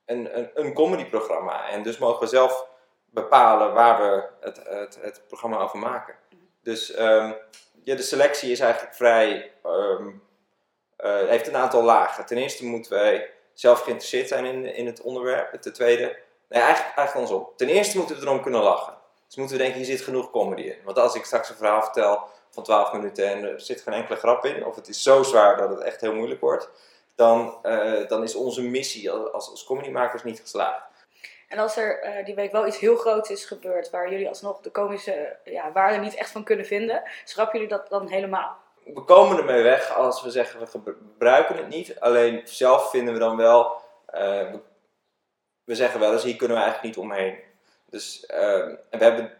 een, 0.06 0.38
een, 0.38 0.50
een 0.54 0.74
comedyprogramma. 0.74 1.68
En 1.68 1.82
dus 1.82 1.98
mogen 1.98 2.20
we 2.20 2.26
zelf 2.26 2.66
bepalen 3.04 3.72
waar 3.72 4.00
we 4.00 4.24
het, 4.40 4.60
het, 4.68 4.98
het 5.00 5.22
programma 5.26 5.58
over 5.58 5.78
maken. 5.78 6.14
Dus 6.62 6.92
ehm, 6.92 7.32
ja, 7.82 7.94
de 7.96 8.02
selectie 8.02 8.50
is 8.50 8.60
eigenlijk 8.60 8.94
vrij. 8.94 9.52
ehm, 9.62 10.08
eh, 10.96 11.28
heeft 11.28 11.46
een 11.46 11.56
aantal 11.56 11.82
lagen. 11.82 12.26
Ten 12.26 12.36
eerste 12.36 12.64
moeten 12.66 12.92
wij 12.92 13.30
zelf 13.60 13.80
geïnteresseerd 13.80 14.28
zijn 14.28 14.44
in, 14.44 14.74
in 14.74 14.86
het 14.86 15.00
onderwerp. 15.00 15.60
Ten 15.60 15.72
tweede, 15.72 16.02
nee, 16.48 16.62
eigenlijk, 16.62 16.96
eigenlijk 16.96 17.14
andersom. 17.14 17.48
Ten 17.56 17.68
eerste 17.68 17.98
moeten 17.98 18.16
we 18.16 18.22
erom 18.22 18.42
kunnen 18.42 18.62
lachen. 18.62 18.94
Dus 19.26 19.36
moeten 19.36 19.56
we 19.56 19.62
denken, 19.62 19.80
hier 19.80 19.90
zit 19.90 20.00
genoeg 20.00 20.30
comedy 20.30 20.62
in. 20.62 20.76
Want 20.84 20.98
als 20.98 21.14
ik 21.14 21.24
straks 21.24 21.48
een 21.48 21.56
verhaal 21.56 21.82
vertel 21.82 22.28
van 22.50 22.62
12 22.62 22.92
minuten 22.92 23.28
en 23.28 23.44
er 23.44 23.60
zit 23.60 23.80
geen 23.80 23.94
enkele 23.94 24.18
grap 24.18 24.44
in, 24.44 24.64
of 24.64 24.74
het 24.74 24.88
is 24.88 25.02
zo 25.02 25.22
zwaar 25.22 25.56
dat 25.56 25.70
het 25.70 25.80
echt 25.80 26.00
heel 26.00 26.14
moeilijk 26.14 26.40
wordt, 26.40 26.70
dan, 27.14 27.58
eh, 27.62 28.08
dan 28.08 28.22
is 28.22 28.34
onze 28.34 28.62
missie 28.62 29.10
als, 29.10 29.50
als 29.50 29.64
comedymakers 29.64 30.22
niet 30.22 30.40
geslaagd. 30.40 30.82
En 31.48 31.58
als 31.58 31.76
er 31.76 32.00
eh, 32.00 32.24
die 32.24 32.34
week 32.34 32.52
wel 32.52 32.66
iets 32.66 32.78
heel 32.78 32.96
groots 32.96 33.30
is 33.30 33.44
gebeurd, 33.44 33.90
waar 33.90 34.10
jullie 34.10 34.28
alsnog 34.28 34.60
de 34.60 34.70
komische 34.70 35.36
ja, 35.44 35.72
waarde 35.72 35.98
niet 35.98 36.14
echt 36.14 36.30
van 36.30 36.44
kunnen 36.44 36.66
vinden, 36.66 37.02
schrappen 37.24 37.60
jullie 37.60 37.76
dat 37.76 37.88
dan 37.88 38.08
helemaal? 38.08 38.58
We 38.84 39.04
komen 39.04 39.38
ermee 39.38 39.62
weg 39.62 39.94
als 39.94 40.22
we 40.22 40.30
zeggen 40.30 40.60
we 40.60 40.66
gebruiken 40.66 41.56
het 41.56 41.68
niet. 41.68 42.00
Alleen 42.00 42.40
zelf 42.44 42.90
vinden 42.90 43.14
we 43.14 43.20
dan 43.20 43.36
wel, 43.36 43.76
eh, 44.06 44.52
we, 45.64 45.74
zeggen 45.74 46.00
wel 46.00 46.12
eens 46.12 46.22
hier 46.22 46.36
kunnen 46.36 46.56
we 46.56 46.62
eigenlijk 46.62 46.96
niet 46.96 47.04
omheen. 47.04 47.38
Dus 47.90 48.26
eh, 48.26 48.62
en 48.64 48.98
we 48.98 49.04
hebben 49.04 49.32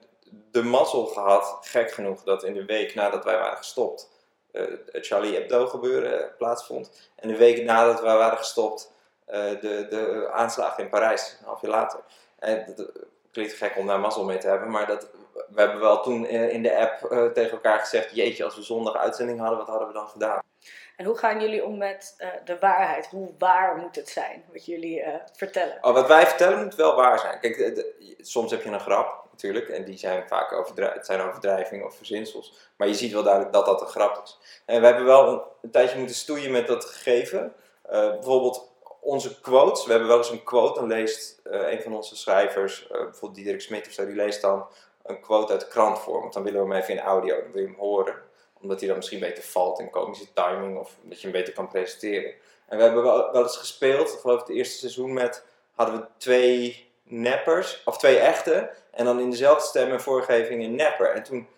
de 0.51 0.63
mazzel 0.63 1.07
gehad, 1.07 1.59
gek 1.61 1.93
genoeg, 1.93 2.23
dat 2.23 2.45
in 2.45 2.55
de 2.55 2.65
week 2.65 2.95
nadat 2.95 3.25
wij 3.25 3.39
waren 3.39 3.57
gestopt 3.57 4.11
eh, 4.53 4.65
het 4.93 5.07
Charlie 5.07 5.35
Hebdo 5.35 5.67
gebeuren 5.67 6.23
eh, 6.23 6.37
plaatsvond. 6.39 7.11
En 7.17 7.29
de 7.29 7.37
week 7.37 7.65
nadat 7.65 8.01
wij 8.01 8.17
waren 8.17 8.39
gestopt 8.39 8.93
de, 9.27 9.87
de 9.91 10.29
aanslagen 10.33 10.85
in 10.85 10.91
Parijs, 10.91 11.37
een 11.41 11.47
half 11.47 11.61
jaar 11.61 11.71
later. 11.71 12.01
En 12.39 12.75
klinkt 13.33 13.53
gek 13.53 13.77
om 13.77 13.87
daar 13.87 14.01
mazzel 14.01 14.25
mee 14.25 14.39
te 14.39 14.49
hebben, 14.49 14.71
maar 14.71 14.87
dat, 14.87 15.09
we 15.33 15.61
hebben 15.61 15.81
wel 15.81 16.03
toen 16.03 16.27
eh, 16.27 16.53
in 16.53 16.63
de 16.63 16.77
app 16.79 17.05
eh, 17.05 17.25
tegen 17.27 17.51
elkaar 17.51 17.79
gezegd: 17.79 18.15
Jeetje, 18.15 18.45
als 18.45 18.57
we 18.57 18.63
zondag 18.63 18.97
uitzending 18.97 19.39
hadden, 19.41 19.59
wat 19.59 19.69
hadden 19.69 19.87
we 19.89 19.95
dan 19.95 20.09
gedaan? 20.09 20.43
En 20.97 21.07
hoe 21.07 21.17
gaan 21.19 21.41
jullie 21.41 21.65
om 21.65 21.79
met 21.79 22.15
eh, 22.19 22.29
de 22.45 22.59
waarheid? 22.59 23.07
Hoe 23.07 23.35
waar 23.39 23.77
moet 23.77 23.97
het 23.97 24.09
zijn, 24.09 24.45
wat 24.53 24.65
jullie 24.67 25.05
vertellen? 25.33 25.79
Oh, 25.81 25.95
wat 25.95 26.09
wij 26.09 26.27
vertellen 26.27 26.63
moet 26.65 26.75
wel 26.75 26.95
waar 26.97 27.19
zijn. 27.19 27.41
Kijk, 27.41 27.57
de- 27.57 27.73
de- 27.73 28.15
soms 28.21 28.51
heb 28.51 28.63
je 28.63 28.71
een 28.71 28.81
grap 28.81 29.25
natuurlijk, 29.31 29.69
en 29.69 29.85
die 29.85 29.99
zijn 29.99 30.29
vaak 30.29 30.53
overdri- 30.53 30.91
het 30.95 31.07
zijn 31.07 31.21
overdrijvingen 31.21 31.87
of 31.87 31.97
verzinsels. 31.97 32.71
Maar 32.77 32.89
je 32.89 32.95
ziet 32.95 33.13
wel 33.13 33.23
duidelijk 33.23 33.53
dat 33.53 33.67
dat 33.67 33.81
een 33.81 33.87
grap 33.87 34.21
is. 34.25 34.39
En 34.67 34.81
we 34.81 34.87
hebben 34.87 35.05
wel 35.05 35.29
een, 35.29 35.41
een 35.63 35.71
tijdje 35.71 35.99
moeten 35.99 36.17
stoeien 36.17 36.51
met 36.51 36.67
dat 36.67 36.85
gegeven. 36.85 37.55
Bijvoorbeeld 37.91 38.70
onze 39.01 39.41
quotes. 39.41 39.85
We 39.85 39.91
hebben 39.91 40.09
wel 40.09 40.19
eens 40.19 40.31
een 40.31 40.45
quote, 40.45 40.81
dan 40.81 40.89
leest 40.89 41.41
eh, 41.45 41.73
een 41.73 41.83
van 41.83 41.95
onze 41.95 42.17
schrijvers, 42.17 42.87
eh, 42.87 42.91
bijvoorbeeld 42.91 43.35
Diederik 43.35 43.61
Smit 43.61 43.87
of 43.87 43.93
zo, 43.93 44.07
die 44.07 44.15
leest 44.15 44.41
dan 44.41 44.67
een 45.03 45.21
quote 45.21 45.53
uit 45.53 45.61
de 45.61 45.69
krant 45.69 45.99
voor. 45.99 46.21
Want 46.21 46.33
dan 46.33 46.43
willen 46.43 46.67
we 46.67 46.73
hem 46.73 46.83
even 46.83 46.95
in 46.95 47.01
audio, 47.01 47.41
dan 47.43 47.53
wil 47.53 47.63
je 47.63 47.69
hem 47.69 47.79
horen. 47.79 48.15
Omdat 48.61 48.79
hij 48.79 48.89
dan 48.89 48.97
misschien 48.97 49.21
beter 49.21 49.43
valt 49.45 49.81
in 49.81 49.91
komische 49.91 50.33
timing 50.33 50.79
of 50.79 50.97
dat 51.03 51.21
je 51.21 51.29
hem 51.29 51.37
beter 51.37 51.55
kan 51.55 51.69
presenteren. 51.69 52.33
En 52.67 52.77
we 52.77 52.83
hebben 52.83 53.03
wel, 53.03 53.33
wel 53.33 53.43
eens 53.43 53.57
gespeeld, 53.57 54.21
ik 54.25 54.39
het 54.39 54.49
eerste 54.49 54.79
seizoen 54.79 55.13
met, 55.13 55.45
hadden 55.75 56.01
we 56.01 56.07
twee 56.17 56.91
neppers, 57.03 57.83
of 57.85 57.99
twee 57.99 58.19
echte. 58.19 58.71
En 58.91 59.05
dan 59.05 59.21
in 59.21 59.31
dezelfde 59.31 59.67
stem 59.67 59.91
en 59.91 60.01
voorgeving 60.01 60.65
een 60.65 60.75
nepper. 60.75 61.11
En 61.11 61.23
toen, 61.23 61.49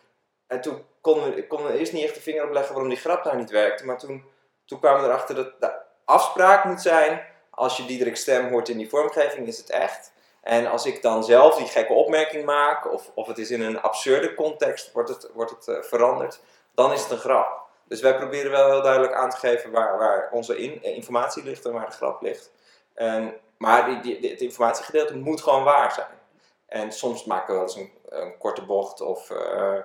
en 0.47 0.61
toen 0.61 0.85
konden 1.01 1.35
we, 1.35 1.79
eerst 1.79 1.93
niet 1.93 2.05
echt 2.05 2.15
de 2.15 2.21
vinger 2.21 2.45
op 2.45 2.53
leggen 2.53 2.73
waarom 2.73 2.91
die 2.91 3.01
grap 3.01 3.25
nou 3.25 3.37
niet 3.37 3.51
werkte. 3.51 3.87
Maar 3.87 3.99
toen, 3.99 4.25
toen 4.65 4.79
kwamen 4.79 5.03
we 5.03 5.09
erachter 5.09 5.35
dat 5.35 5.61
de 5.61 5.73
afspraak 6.05 6.65
moet 6.65 6.83
zijn, 6.83 7.27
als 7.55 7.77
je 7.77 7.85
Diederik 7.85 8.17
stem 8.17 8.49
hoort 8.49 8.69
in 8.69 8.77
die 8.77 8.89
vormgeving, 8.89 9.47
is 9.47 9.59
het 9.59 9.71
echt. 9.71 10.13
En 10.43 10.67
als 10.67 10.87
ik 10.87 11.03
dan 11.03 11.25
zelf 11.25 11.57
die 11.57 11.67
gekke 11.67 11.93
opmerking 11.93 12.45
maak, 12.45 12.93
of, 12.93 13.11
of 13.15 13.27
het 13.27 13.39
is 13.39 13.51
in 13.51 13.63
een 13.63 13.81
absurde 13.81 14.35
context, 14.35 14.93
wordt 14.93 15.09
het, 15.09 15.31
wordt 15.35 15.51
het 15.51 15.69
eh, 15.69 15.83
veranderd, 15.83 16.41
dan 16.75 16.93
is 16.93 17.03
het 17.03 17.11
een 17.11 17.19
grap. 17.19 17.61
Dus 17.89 18.01
wij 18.01 18.17
proberen 18.17 18.51
wel 18.51 18.71
heel 18.71 18.83
duidelijk 18.83 19.13
aan 19.13 19.31
te 19.31 19.37
geven 19.37 19.71
waar, 19.71 19.99
waar 19.99 20.31
onze 20.33 20.57
eh, 20.57 20.97
informatie 20.97 21.45
ligt 21.45 21.65
en 21.65 21.73
waar 21.73 21.91
de 21.91 21.97
grap 21.97 22.23
ligt. 22.23 22.51
En, 22.95 23.35
maar 23.57 24.03
die, 24.03 24.31
het 24.31 24.41
informatiegedeelte 24.41 25.17
moet 25.17 25.43
gewoon 25.43 25.65
waar 25.65 25.93
zijn. 25.93 26.21
En 26.67 26.93
soms 26.93 27.25
maken 27.25 27.47
we 27.47 27.53
wel 27.53 27.63
eens 27.63 27.77
een, 27.77 27.93
een 28.09 28.39
korte 28.39 28.65
bocht 28.65 29.01
of 29.01 29.31
eh, 29.31 29.79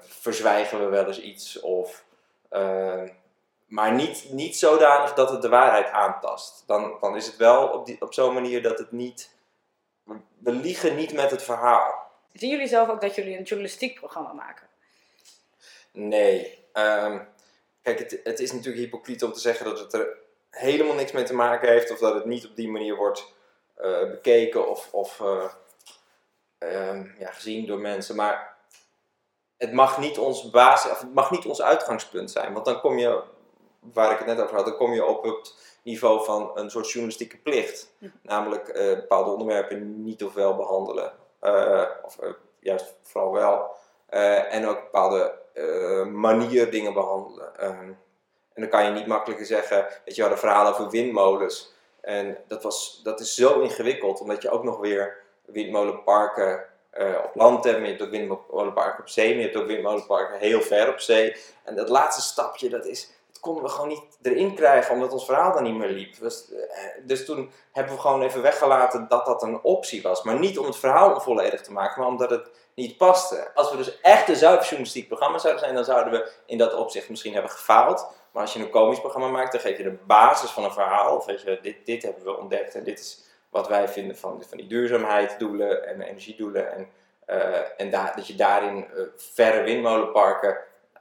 verzwijgen 0.00 0.80
we 0.80 0.86
wel 0.86 1.06
eens 1.06 1.20
iets. 1.20 1.60
Of, 1.60 2.04
maar 3.68 3.92
niet, 3.92 4.26
niet 4.30 4.56
zodanig 4.56 5.14
dat 5.14 5.30
het 5.30 5.42
de 5.42 5.48
waarheid 5.48 5.90
aantast. 5.90 6.62
Dan, 6.66 6.96
dan 7.00 7.16
is 7.16 7.26
het 7.26 7.36
wel 7.36 7.68
op, 7.68 7.86
die, 7.86 8.00
op 8.00 8.14
zo'n 8.14 8.34
manier 8.34 8.62
dat 8.62 8.78
het 8.78 8.92
niet. 8.92 9.36
We 10.38 10.52
liegen 10.52 10.96
niet 10.96 11.12
met 11.12 11.30
het 11.30 11.42
verhaal. 11.42 12.10
Zien 12.32 12.50
jullie 12.50 12.66
zelf 12.66 12.88
ook 12.88 13.00
dat 13.00 13.14
jullie 13.14 13.38
een 13.38 13.42
journalistiek 13.42 13.94
programma 13.94 14.32
maken? 14.32 14.66
Nee. 15.92 16.64
Ehm, 16.72 17.18
kijk, 17.82 17.98
het, 17.98 18.20
het 18.24 18.40
is 18.40 18.52
natuurlijk 18.52 18.84
hypocriet 18.84 19.22
om 19.22 19.32
te 19.32 19.40
zeggen 19.40 19.64
dat 19.64 19.78
het 19.78 19.92
er 19.92 20.18
helemaal 20.50 20.94
niks 20.94 21.12
mee 21.12 21.24
te 21.24 21.34
maken 21.34 21.68
heeft. 21.68 21.90
Of 21.90 21.98
dat 21.98 22.14
het 22.14 22.24
niet 22.24 22.46
op 22.46 22.56
die 22.56 22.68
manier 22.68 22.96
wordt 22.96 23.32
eh, 23.74 24.10
bekeken 24.10 24.68
of, 24.68 24.88
of 24.92 25.20
eh, 25.20 25.50
ehm, 26.58 27.06
ja, 27.18 27.30
gezien 27.30 27.66
door 27.66 27.78
mensen. 27.78 28.16
Maar 28.16 28.56
het 29.56 29.72
mag 29.72 29.98
niet 29.98 30.18
ons 30.18 30.50
basis, 30.50 30.90
of 30.90 31.00
het 31.00 31.14
mag 31.14 31.30
niet 31.30 31.46
ons 31.46 31.62
uitgangspunt 31.62 32.30
zijn. 32.30 32.52
Want 32.52 32.64
dan 32.64 32.80
kom 32.80 32.98
je, 32.98 33.22
waar 33.80 34.12
ik 34.12 34.18
het 34.18 34.26
net 34.26 34.40
over 34.40 34.56
had, 34.56 34.64
dan 34.64 34.76
kom 34.76 34.92
je 34.92 35.04
op 35.04 35.24
het 35.24 35.54
niveau 35.82 36.24
van 36.24 36.50
een 36.54 36.70
soort 36.70 36.90
journalistieke 36.90 37.36
plicht. 37.36 37.92
Namelijk 38.22 38.68
eh, 38.68 38.94
bepaalde 38.94 39.30
onderwerpen 39.30 40.04
niet 40.04 40.24
of 40.24 40.34
wel 40.34 40.56
behandelen. 40.56 41.12
Eh, 41.40 41.84
of 42.02 42.18
eh, 42.18 42.30
juist 42.60 42.94
vooral 43.02 43.32
wel. 43.32 43.76
En 44.50 44.66
ook 44.66 44.80
bepaalde 44.80 45.34
eh, 45.58 46.04
manier 46.04 46.70
dingen 46.70 46.92
behandelen. 46.92 47.56
Ehm, 47.58 47.88
en 48.54 48.62
dan 48.62 48.68
kan 48.68 48.84
je 48.84 48.90
niet 48.90 49.06
makkelijker 49.06 49.46
zeggen, 49.46 49.86
weet 50.04 50.14
je, 50.14 50.20
hadden 50.20 50.38
een 50.38 50.48
verhaal 50.48 50.72
over 50.72 50.90
windmolens. 50.90 51.72
En 52.00 52.38
dat, 52.46 52.62
was, 52.62 53.00
dat 53.02 53.20
is 53.20 53.34
zo 53.34 53.60
ingewikkeld, 53.60 54.20
omdat 54.20 54.42
je 54.42 54.50
ook 54.50 54.64
nog 54.64 54.78
weer 54.78 55.16
windmolenparken 55.44 56.64
eh, 56.90 57.14
op 57.24 57.34
land 57.34 57.64
hebt, 57.64 57.78
maar 57.78 57.86
je 57.86 57.92
hebt 57.92 58.04
ook 58.04 58.10
windmolenparken 58.10 59.00
op 59.00 59.08
zee, 59.08 59.28
maar 59.28 59.36
je 59.36 59.42
hebt 59.42 59.56
ook 59.56 59.66
windmolenparken 59.66 60.38
heel 60.38 60.62
ver 60.62 60.88
op 60.88 61.00
zee. 61.00 61.36
En 61.64 61.76
dat 61.76 61.88
laatste 61.88 62.22
stapje, 62.22 62.68
dat, 62.68 62.86
is, 62.86 63.10
dat 63.28 63.40
konden 63.40 63.62
we 63.62 63.68
gewoon 63.68 63.88
niet 63.88 64.18
erin 64.22 64.54
krijgen, 64.54 64.94
omdat 64.94 65.12
ons 65.12 65.24
verhaal 65.24 65.52
dan 65.52 65.62
niet 65.62 65.76
meer 65.76 65.88
liep. 65.88 66.18
Dus, 66.18 66.52
eh, 66.52 66.84
dus 67.02 67.24
toen 67.24 67.50
hebben 67.72 67.94
we 67.94 68.00
gewoon 68.00 68.22
even 68.22 68.42
weggelaten 68.42 69.08
dat 69.08 69.26
dat 69.26 69.42
een 69.42 69.62
optie 69.62 70.02
was. 70.02 70.22
Maar 70.22 70.38
niet 70.38 70.58
om 70.58 70.66
het 70.66 70.76
verhaal 70.76 71.14
onvolledig 71.14 71.60
te 71.60 71.72
maken, 71.72 72.00
maar 72.00 72.10
omdat 72.10 72.30
het 72.30 72.50
niet 72.74 72.96
paste. 72.96 73.50
Als 73.54 73.70
we 73.70 73.76
dus 73.76 74.00
echt 74.00 74.28
een 74.28 74.36
zuiver 74.36 74.64
journalistiek 74.64 75.08
programma 75.08 75.38
zouden 75.38 75.62
zijn, 75.62 75.74
dan 75.74 75.84
zouden 75.84 76.12
we 76.12 76.30
in 76.46 76.58
dat 76.58 76.74
opzicht 76.74 77.08
misschien 77.08 77.32
hebben 77.32 77.50
gefaald. 77.50 78.06
Maar 78.32 78.42
als 78.42 78.52
je 78.52 78.60
een 78.60 78.70
komisch 78.70 79.00
programma 79.00 79.28
maakt, 79.28 79.52
dan 79.52 79.60
geef 79.60 79.76
je 79.76 79.82
de 79.82 79.98
basis 80.06 80.50
van 80.50 80.64
een 80.64 80.72
verhaal. 80.72 81.16
Of 81.16 81.24
weet 81.24 81.42
je, 81.42 81.58
dit, 81.62 81.86
dit 81.86 82.02
hebben 82.02 82.24
we 82.24 82.38
ontdekt 82.38 82.74
en 82.74 82.84
dit 82.84 82.98
is 82.98 83.26
wat 83.50 83.68
wij 83.68 83.88
vinden 83.88 84.16
van, 84.16 84.42
van 84.48 84.58
die 84.58 84.66
duurzaamheidsdoelen 84.66 85.86
en 85.86 86.00
energiedoelen. 86.00 86.72
En, 86.72 86.88
eh, 87.26 87.60
en 87.76 87.90
dat 87.90 88.26
je 88.26 88.34
daarin 88.34 88.84
eh, 88.84 89.02
verre 89.16 89.62
windmolenparken 89.62 90.58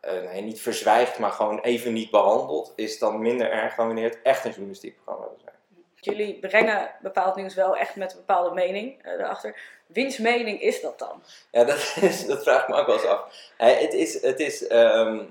eh, 0.08 0.32
nee, 0.32 0.42
niet 0.42 0.62
verzwijgt, 0.62 1.20
maar 1.20 1.32
gewoon 1.32 1.60
even 1.60 1.94
niet 1.94 2.12
behandelt, 2.12 2.74
is 2.76 3.00
dan 3.00 3.22
minder 3.22 3.52
erg 3.52 3.76
dan 3.76 3.86
wanneer 3.86 4.10
het 4.10 4.20
echt 4.24 4.46
een 4.46 4.52
journalistiek 4.52 4.96
programma 4.96 5.26
zou 5.26 5.38
zijn. 5.44 5.56
Jullie 5.96 6.40
brengen 6.40 6.92
bepaald 7.02 7.36
nieuws 7.36 7.54
wel 7.54 7.78
echt 7.78 7.96
met 7.96 8.12
een 8.12 8.18
bepaalde 8.18 8.56
mening 8.56 9.04
eh, 9.04 9.12
erachter. 9.12 9.60
Wiens 9.88 10.18
mening 10.18 10.62
is 10.62 10.82
dat 10.82 11.00
dan? 11.00 11.24
Ja, 11.52 11.64
dat, 11.64 11.96
is, 12.02 12.26
dat 12.26 12.44
vraag 12.44 12.62
ik 12.62 12.68
me 12.68 12.76
ook 12.76 12.86
wel 12.86 12.96
eens 12.96 13.06
af. 13.06 13.52
Eh, 13.58 13.80
het, 13.80 13.94
is, 13.94 14.22
het, 14.22 14.40
is, 14.40 14.68
ehm, 14.68 15.24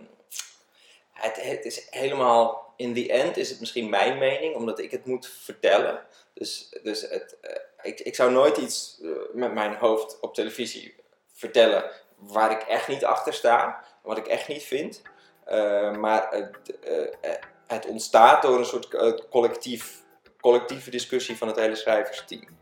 het, 1.13 1.43
het 1.43 1.65
is 1.65 1.87
helemaal, 1.91 2.73
in 2.77 2.95
the 2.95 3.13
end 3.13 3.37
is 3.37 3.51
het 3.51 3.61
misschien 3.61 3.91
mijn 3.91 4.19
mening, 4.19 4.55
omdat 4.55 4.79
ik 4.79 4.91
het 4.91 5.07
moet 5.07 5.29
vertellen. 5.29 6.03
Dus, 6.35 6.79
dus 6.83 7.01
het, 7.01 7.37
ik, 7.83 8.01
ik 8.01 8.15
zou 8.15 8.33
nooit 8.33 8.57
iets 8.57 9.01
met 9.33 9.53
mijn 9.53 9.75
hoofd 9.75 10.21
op 10.21 10.35
televisie 10.35 10.95
vertellen 11.33 11.91
waar 12.17 12.51
ik 12.51 12.63
echt 12.63 12.89
niet 12.89 13.05
achter 13.05 13.33
sta, 13.35 13.85
wat 14.07 14.19
ik 14.19 14.27
echt 14.27 14.49
niet 14.49 14.63
vind. 14.63 15.03
Eh, 15.45 15.97
maar 15.97 16.31
het, 16.31 16.79
eh, 16.81 17.33
eh, 17.33 17.43
het 17.67 17.87
ontstaat 17.87 18.43
door 18.43 18.59
een 18.59 18.65
soort 18.65 18.89
collectief, 19.29 20.03
collectieve 20.41 20.91
discussie 20.91 21.37
van 21.37 21.49
het 21.49 21.57
hele 21.57 21.75
schrijversteam. 21.75 22.59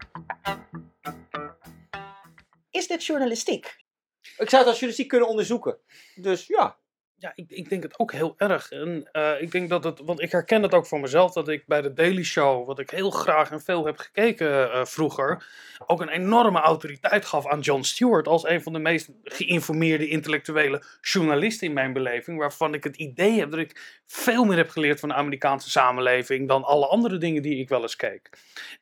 Is 2.70 2.87
dit 2.87 3.04
journalistiek? 3.04 3.76
Ik 4.20 4.50
zou 4.50 4.57
het 4.57 4.66
als 4.66 4.78
journalistiek 4.78 5.09
kunnen 5.09 5.28
onderzoeken. 5.28 5.78
Dus 6.14 6.46
ja. 6.46 6.78
Ja, 7.18 7.33
ik, 7.35 7.50
ik 7.50 7.68
denk 7.68 7.83
het 7.83 7.98
ook 7.98 8.12
heel 8.12 8.35
erg. 8.37 8.70
En 8.70 9.09
eh, 9.12 9.40
ik 9.40 9.50
denk 9.50 9.68
dat 9.68 9.85
het, 9.85 10.00
want 10.05 10.20
ik 10.20 10.33
herken 10.33 10.62
het 10.62 10.74
ook 10.74 10.87
voor 10.87 11.00
mezelf, 11.00 11.33
dat 11.33 11.48
ik 11.48 11.66
bij 11.66 11.83
de 11.83 11.92
Daily 11.92 12.22
Show, 12.22 12.66
wat 12.66 12.79
ik 12.79 12.90
heel 12.90 13.11
graag 13.11 13.50
en 13.50 13.61
veel 13.61 13.87
heb 13.87 13.98
gekeken 13.98 14.72
eh, 14.72 14.85
vroeger, 14.85 15.46
ook 15.87 16.00
een 16.00 16.09
enorme 16.09 16.61
autoriteit 16.61 17.24
gaf 17.24 17.46
aan 17.46 17.61
Jon 17.61 17.85
Stewart 17.85 18.29
als 18.29 18.44
een 18.44 18.62
van 18.62 18.72
de 18.72 18.79
meest 18.79 19.11
geïnformeerde 19.24 20.09
intellectuele 20.09 20.83
journalisten 21.00 21.66
in 21.66 21.72
mijn 21.72 21.92
beleving, 21.92 22.38
waarvan 22.38 22.74
ik 22.74 22.85
het 22.85 22.96
idee 22.96 23.38
heb 23.38 23.50
dat 23.50 23.61
ik 23.61 24.00
veel 24.07 24.44
meer 24.44 24.57
heb 24.57 24.70
geleerd 24.70 25.00
van 25.00 25.09
de 25.09 25.14
Amerikaanse 25.14 25.70
samenleving 25.70 26.48
dan 26.48 26.64
alle 26.64 26.87
andere 26.87 27.18
dingen 27.18 27.42
die 27.42 27.59
ik 27.59 27.68
wel 27.68 27.83
eens 27.83 27.96
keek. 27.96 28.31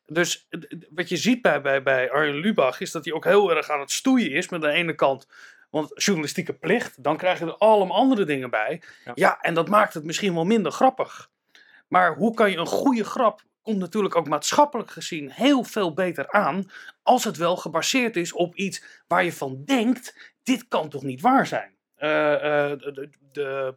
Dus 0.06 0.48
wat 0.90 1.08
je 1.08 1.16
ziet 1.16 1.42
bij, 1.42 1.60
bij, 1.60 1.82
bij 1.82 2.10
Arjen 2.10 2.34
Lubach 2.34 2.80
is 2.80 2.90
dat 2.90 3.04
hij 3.04 3.14
ook 3.14 3.24
heel 3.24 3.56
erg 3.56 3.70
aan 3.70 3.80
het 3.80 3.90
stoeien 3.90 4.30
is 4.30 4.48
met 4.48 4.64
aan 4.64 4.70
de 4.70 4.76
ene 4.76 4.94
kant 4.94 5.26
want 5.72 5.90
journalistieke 6.04 6.52
plicht, 6.52 7.02
dan 7.02 7.16
krijg 7.16 7.38
je 7.38 7.44
er 7.44 7.56
allemaal 7.56 7.96
andere 7.96 8.24
dingen 8.24 8.50
bij. 8.50 8.82
Ja. 9.14 9.40
en 9.40 9.54
dat 9.54 9.68
maakt 9.68 9.94
het 9.94 10.04
misschien 10.04 10.34
wel 10.34 10.44
minder 10.44 10.72
grappig. 10.72 11.30
Maar 11.88 12.14
hoe 12.14 12.34
kan 12.34 12.50
je 12.50 12.56
een 12.56 12.66
goede 12.66 13.04
grap, 13.04 13.42
komt 13.62 13.78
natuurlijk 13.78 14.16
ook 14.16 14.28
maatschappelijk 14.28 14.90
gezien 14.90 15.30
heel 15.30 15.64
veel 15.64 15.94
beter 15.94 16.30
aan, 16.30 16.70
als 17.02 17.24
het 17.24 17.36
wel 17.36 17.56
gebaseerd 17.56 18.16
is 18.16 18.32
op 18.32 18.54
iets 18.54 18.84
waar 19.06 19.24
je 19.24 19.32
van 19.32 19.64
denkt, 19.64 20.34
dit 20.42 20.68
kan 20.68 20.88
toch 20.88 21.02
niet 21.02 21.20
waar 21.20 21.46
zijn. 21.46 21.76
Eh, 21.94 22.34
eh, 22.34 22.78
de, 22.78 23.10
de, 23.32 23.74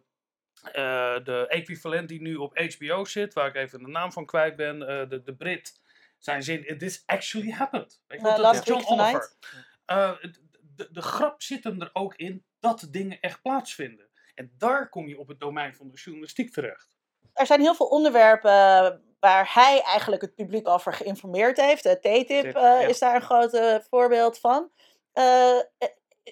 eh, 0.63 1.23
de 1.23 1.45
equivalent 1.47 2.09
die 2.09 2.21
nu 2.21 2.35
op 2.35 2.57
HBO 2.57 3.05
zit, 3.05 3.33
waar 3.33 3.47
ik 3.47 3.55
even 3.55 3.79
de 3.79 3.87
naam 3.87 4.11
van 4.11 4.25
kwijt 4.25 4.55
ben, 4.55 4.79
de, 4.79 5.21
de 5.23 5.35
Brit, 5.35 5.79
zijn 6.17 6.43
zin, 6.43 6.77
this 6.77 7.03
actually 7.05 7.51
happened. 7.51 8.01
Weet 8.07 8.21
je, 8.21 8.25
Uh, 8.25 8.31
dat 8.31 8.41
Last 8.41 8.59
is 8.59 8.65
John 8.65 8.79
Week 8.79 8.87
Tonight. 8.87 9.37
Oliver. 9.85 10.43
Uh, 10.79 10.85
de, 10.85 10.91
de 10.91 11.01
grap 11.01 11.41
zit 11.41 11.63
hem 11.63 11.81
er 11.81 11.89
ook 11.93 12.15
in 12.15 12.45
dat 12.59 12.87
dingen 12.89 13.19
echt 13.19 13.41
plaatsvinden. 13.41 14.09
En 14.33 14.53
daar 14.57 14.89
kom 14.89 15.07
je 15.07 15.19
op 15.19 15.27
het 15.27 15.39
domein 15.39 15.75
van 15.75 15.89
de 15.89 15.97
journalistiek 15.97 16.51
terecht. 16.51 16.95
Er 17.33 17.45
zijn 17.45 17.61
heel 17.61 17.75
veel 17.75 17.87
onderwerpen 17.87 19.03
waar 19.19 19.53
hij 19.53 19.81
eigenlijk 19.81 20.21
het 20.21 20.35
publiek 20.35 20.67
over 20.67 20.93
geïnformeerd 20.93 21.57
heeft. 21.57 21.83
De 21.83 21.99
TTIP 21.99 22.27
Tip, 22.27 22.45
eh, 22.45 22.61
ja. 22.61 22.79
is 22.79 22.99
daar 22.99 23.15
een 23.15 23.21
groot 23.21 23.53
eh, 23.53 23.75
voorbeeld 23.89 24.39
van. 24.39 24.71
Eh, 25.13 25.59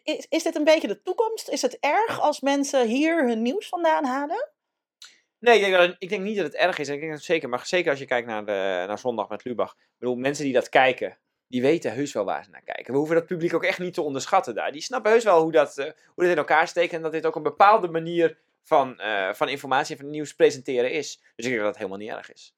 is, 0.04 0.26
is 0.30 0.44
dit 0.44 0.56
een 0.56 0.64
beetje 0.64 0.88
de 0.88 1.02
toekomst? 1.02 1.50
Is 1.50 1.62
het 1.62 1.78
erg 1.80 2.20
als 2.20 2.40
mensen 2.42 2.88
hier 2.88 3.28
hun 3.28 3.42
nieuws 3.42 3.68
vandaan 3.68 4.06
halen? 4.06 4.52
Nee, 5.40 5.56
ik 5.56 5.62
denk, 5.62 5.76
dat- 5.76 5.96
ik 6.00 6.10
denk 6.10 6.24
niet 6.24 6.36
dat 6.36 6.46
het 6.46 6.56
erg 6.56 6.78
is. 6.78 6.88
Ik 6.88 7.00
denk 7.00 7.10
dat 7.10 7.18
het 7.18 7.28
zeker, 7.28 7.50
maar 7.50 7.66
zeker 7.66 7.90
als 7.90 8.00
je 8.00 8.06
kijkt 8.06 8.28
naar, 8.28 8.46
de, 8.46 8.84
naar 8.88 9.00
zondag 9.00 9.30
met 9.30 9.44
Lubach. 9.44 9.72
Ik 9.72 9.96
bedoel, 9.98 10.16
mensen 10.16 10.44
die 10.44 10.54
dat 10.54 10.70
kijken, 10.70 11.18
die 11.48 11.62
weten 11.62 11.94
heus 11.94 12.14
wel 12.14 12.26
waar 12.26 12.44
ze 12.44 12.50
naar 12.50 12.64
kijken. 12.64 12.92
We 12.92 12.98
hoeven 12.98 13.16
dat 13.16 13.26
publiek 13.26 13.54
ook 13.54 13.64
echt 13.64 13.80
niet 13.80 13.94
te 13.94 14.02
onderschatten 14.02 14.56
daar. 14.56 14.72
Die 14.72 14.82
snappen 14.82 15.12
heus 15.12 15.24
wel 15.24 15.42
hoe 15.42 15.52
dat, 15.52 15.78
eh, 15.78 15.86
hoe 15.86 16.24
dat 16.24 16.32
in 16.32 16.38
elkaar 16.38 16.68
steekt. 16.68 16.94
En 16.94 17.02
dat 17.02 17.12
dit 17.12 17.26
ook 17.26 17.36
een 17.36 17.44
bepaalde 17.44 17.88
manier 17.88 18.38
van, 18.64 19.00
eh, 19.00 19.34
van 19.34 19.50
informatie 19.50 19.96
en 19.96 20.02
van 20.02 20.12
nieuws 20.12 20.34
presenteren 20.34 20.92
is. 20.92 21.18
Dus 21.36 21.46
ik 21.46 21.52
denk 21.52 21.56
dat 21.56 21.66
dat 21.66 21.78
helemaal 21.78 21.98
niet 21.98 22.10
erg 22.10 22.34
is. 22.34 22.56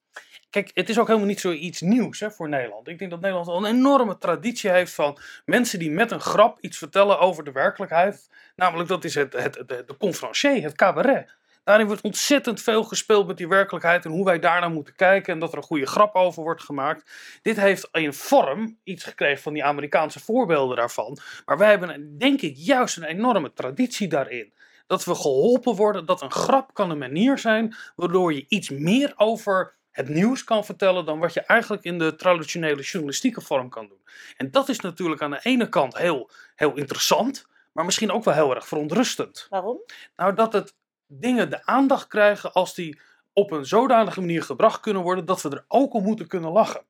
Kijk, 0.50 0.70
het 0.74 0.88
is 0.88 0.98
ook 0.98 1.06
helemaal 1.06 1.28
niet 1.28 1.40
zoiets 1.40 1.80
nieuws 1.80 2.20
hè, 2.20 2.30
voor 2.30 2.48
Nederland. 2.48 2.88
Ik 2.88 2.98
denk 2.98 3.10
dat 3.10 3.20
Nederland 3.20 3.48
al 3.48 3.56
een 3.56 3.76
enorme 3.76 4.18
traditie 4.18 4.70
heeft 4.70 4.92
van 4.92 5.18
mensen 5.44 5.78
die 5.78 5.90
met 5.90 6.10
een 6.10 6.20
grap 6.20 6.58
iets 6.60 6.78
vertellen 6.78 7.18
over 7.18 7.44
de 7.44 7.52
werkelijkheid. 7.52 8.30
Namelijk, 8.56 8.88
dat 8.88 9.04
is 9.04 9.14
het, 9.14 9.32
het, 9.32 9.54
de, 9.54 9.84
de 9.86 9.96
conferencier, 9.96 10.62
het 10.62 10.74
cabaret. 10.74 11.34
Daarin 11.66 11.86
wordt 11.86 12.02
ontzettend 12.02 12.62
veel 12.62 12.84
gespeeld 12.84 13.26
met 13.26 13.36
die 13.36 13.48
werkelijkheid 13.48 14.04
en 14.04 14.10
hoe 14.10 14.24
wij 14.24 14.38
daarnaar 14.38 14.70
moeten 14.70 14.94
kijken 14.94 15.32
en 15.32 15.38
dat 15.38 15.52
er 15.52 15.58
een 15.58 15.64
goede 15.64 15.86
grap 15.86 16.14
over 16.14 16.42
wordt 16.42 16.62
gemaakt. 16.62 17.10
Dit 17.42 17.56
heeft 17.56 17.88
in 17.92 18.12
vorm 18.12 18.78
iets 18.84 19.04
gekregen 19.04 19.42
van 19.42 19.52
die 19.52 19.64
Amerikaanse 19.64 20.20
voorbeelden 20.20 20.76
daarvan. 20.76 21.18
Maar 21.44 21.58
wij 21.58 21.70
hebben, 21.70 22.18
denk 22.18 22.40
ik, 22.40 22.56
juist 22.56 22.96
een 22.96 23.04
enorme 23.04 23.52
traditie 23.52 24.08
daarin. 24.08 24.52
Dat 24.86 25.04
we 25.04 25.14
geholpen 25.14 25.74
worden, 25.74 26.06
dat 26.06 26.22
een 26.22 26.30
grap 26.30 26.74
kan 26.74 26.90
een 26.90 26.98
manier 26.98 27.38
zijn 27.38 27.76
waardoor 27.96 28.32
je 28.32 28.44
iets 28.48 28.70
meer 28.70 29.12
over 29.16 29.74
het 29.90 30.08
nieuws 30.08 30.44
kan 30.44 30.64
vertellen 30.64 31.04
dan 31.04 31.18
wat 31.18 31.32
je 31.32 31.40
eigenlijk 31.40 31.84
in 31.84 31.98
de 31.98 32.14
traditionele 32.14 32.82
journalistieke 32.82 33.40
vorm 33.40 33.68
kan 33.68 33.88
doen. 33.88 34.00
En 34.36 34.50
dat 34.50 34.68
is 34.68 34.80
natuurlijk 34.80 35.22
aan 35.22 35.30
de 35.30 35.40
ene 35.42 35.68
kant 35.68 35.96
heel, 35.96 36.30
heel 36.54 36.76
interessant, 36.76 37.46
maar 37.72 37.84
misschien 37.84 38.12
ook 38.12 38.24
wel 38.24 38.34
heel 38.34 38.54
erg 38.54 38.68
verontrustend. 38.68 39.46
Waarom? 39.50 39.78
Nou, 40.16 40.34
dat 40.34 40.52
het 40.52 40.74
dingen 41.06 41.50
de 41.50 41.66
aandacht 41.66 42.06
krijgen 42.06 42.52
als 42.52 42.74
die 42.74 43.00
op 43.32 43.50
een 43.50 43.66
zodanige 43.66 44.20
manier 44.20 44.42
gebracht 44.42 44.80
kunnen 44.80 45.02
worden 45.02 45.24
dat 45.24 45.42
we 45.42 45.50
er 45.50 45.64
ook 45.68 45.94
om 45.94 46.02
moeten 46.02 46.26
kunnen 46.26 46.50
lachen. 46.50 46.84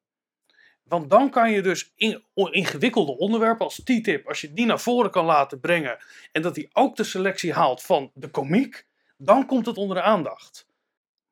Want 0.83 1.11
dan 1.11 1.31
kan 1.31 1.50
je 1.50 1.62
dus 1.62 1.92
in, 1.96 2.24
ingewikkelde 2.35 3.18
onderwerpen 3.18 3.64
als 3.64 3.83
TTIP, 3.85 4.29
als 4.29 4.40
je 4.40 4.52
die 4.52 4.66
naar 4.66 4.81
voren 4.81 5.11
kan 5.11 5.24
laten 5.24 5.61
brengen 5.61 5.98
en 6.33 6.42
dat 6.42 6.55
die 6.55 6.68
ook 6.72 6.96
de 6.96 7.05
selectie 7.05 7.52
haalt 7.52 7.83
van 7.83 8.11
de 8.14 8.29
komiek, 8.29 8.87
dan 9.16 9.46
komt 9.46 9.66
het 9.66 9.76
onder 9.76 9.96
de 9.96 10.02
aandacht. 10.02 10.66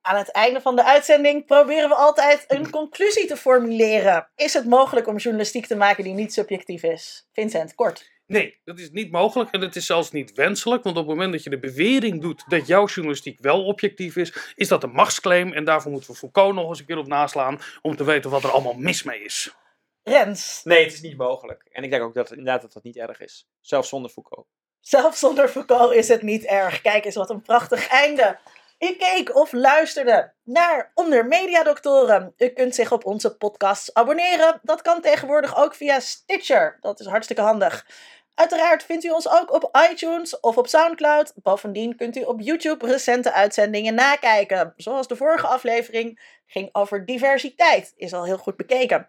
Aan 0.01 0.17
het 0.17 0.31
einde 0.31 0.61
van 0.61 0.77
de 0.77 0.85
uitzending 0.85 1.47
proberen 1.47 1.89
we 1.89 1.95
altijd 1.95 2.45
een 2.49 2.71
conclusie 2.71 3.27
te 3.27 3.37
formuleren. 3.37 4.29
Is 4.37 4.55
het 4.55 4.65
mogelijk 4.65 5.07
om 5.07 5.17
journalistiek 5.17 5.67
te 5.67 5.77
maken 5.77 6.05
die 6.05 6.15
niet 6.15 6.33
subjectief 6.33 6.83
is? 6.83 7.27
Vincent, 7.33 7.75
kort. 7.75 8.13
Nee, 8.27 8.61
dat 8.65 8.79
is 8.79 8.91
niet 8.91 9.11
mogelijk 9.11 9.51
en 9.51 9.61
het 9.61 9.77
is 9.77 9.87
zelfs 9.87 10.11
niet 10.11 10.33
wenselijk, 10.33 10.83
want 10.83 10.97
op 10.97 11.07
het 11.07 11.15
moment 11.15 11.33
dat 11.33 11.43
je 11.43 11.51
de 11.51 11.59
bewering 11.59 12.21
doet 12.21 12.45
dat 12.49 12.67
jouw 12.67 12.87
journalistiek 12.87 13.41
wel 13.41 13.65
objectief 13.65 14.17
is, 14.17 14.53
is 14.55 14.69
dat 14.69 14.83
een 14.83 14.93
machtsclaim 14.93 15.53
en 15.53 15.65
daarvoor 15.65 15.91
moeten 15.91 16.11
we 16.11 16.17
Foucault 16.17 16.55
nog 16.55 16.69
eens 16.69 16.79
een 16.79 16.87
keer 16.87 16.99
op 16.99 17.07
naslaan 17.07 17.61
om 17.83 17.97
te 17.97 18.05
weten 18.05 18.31
wat 18.31 18.45
er 18.45 18.51
allemaal 18.51 18.75
mis 18.75 19.03
mee 19.03 19.25
is. 19.25 19.55
Rens, 20.03 20.61
Nee, 20.65 20.85
het 20.85 20.93
is 20.93 21.01
niet 21.01 21.17
mogelijk. 21.17 21.69
En 21.73 21.83
ik 21.83 21.91
denk 21.91 22.03
ook 22.03 22.15
dat 22.15 22.31
inderdaad 22.31 22.63
dat 22.63 22.73
dat 22.73 22.83
niet 22.83 22.97
erg 22.97 23.21
is. 23.21 23.49
Zelfs 23.61 23.89
zonder 23.89 24.11
Foucault. 24.11 24.47
zelfs 24.81 25.19
zonder 25.19 25.49
Foucault 25.49 25.95
is 25.95 26.09
het 26.09 26.23
niet 26.23 26.45
erg. 26.45 26.81
Kijk 26.81 27.05
eens 27.05 27.15
wat 27.15 27.31
een 27.31 27.43
prachtig 27.43 27.89
einde. 27.89 28.39
U 28.85 28.97
keek 28.97 29.37
of 29.37 29.53
luisterde 29.53 30.33
naar 30.43 30.91
Onder 30.95 31.27
Media 31.27 31.63
Doctoren. 31.63 32.35
U 32.37 32.49
kunt 32.49 32.75
zich 32.75 32.93
op 32.93 33.05
onze 33.05 33.37
podcasts 33.37 33.95
abonneren. 33.95 34.61
Dat 34.63 34.83
kan 34.83 35.01
tegenwoordig 35.01 35.57
ook 35.57 35.75
via 35.75 36.01
Stitcher. 36.01 36.79
Dat 36.81 37.01
is 37.01 37.07
hartstikke 37.07 37.43
handig. 37.43 37.87
Uiteraard 38.35 38.85
vindt 38.85 39.05
u 39.05 39.11
ons 39.11 39.29
ook 39.29 39.53
op 39.53 39.89
iTunes 39.91 40.41
of 40.41 40.57
op 40.57 40.67
Soundcloud. 40.67 41.33
Bovendien 41.35 41.97
kunt 41.97 42.17
u 42.17 42.23
op 42.23 42.41
YouTube 42.41 42.87
recente 42.87 43.33
uitzendingen 43.33 43.95
nakijken. 43.95 44.73
Zoals 44.77 45.09
de 45.09 45.17
vorige 45.17 45.47
aflevering 45.47 46.21
ging 46.47 46.69
over 46.73 47.07
diversiteit. 47.07 47.93
Is 47.97 48.13
al 48.13 48.25
heel 48.25 48.37
goed 48.37 48.57
bekeken. 48.57 49.09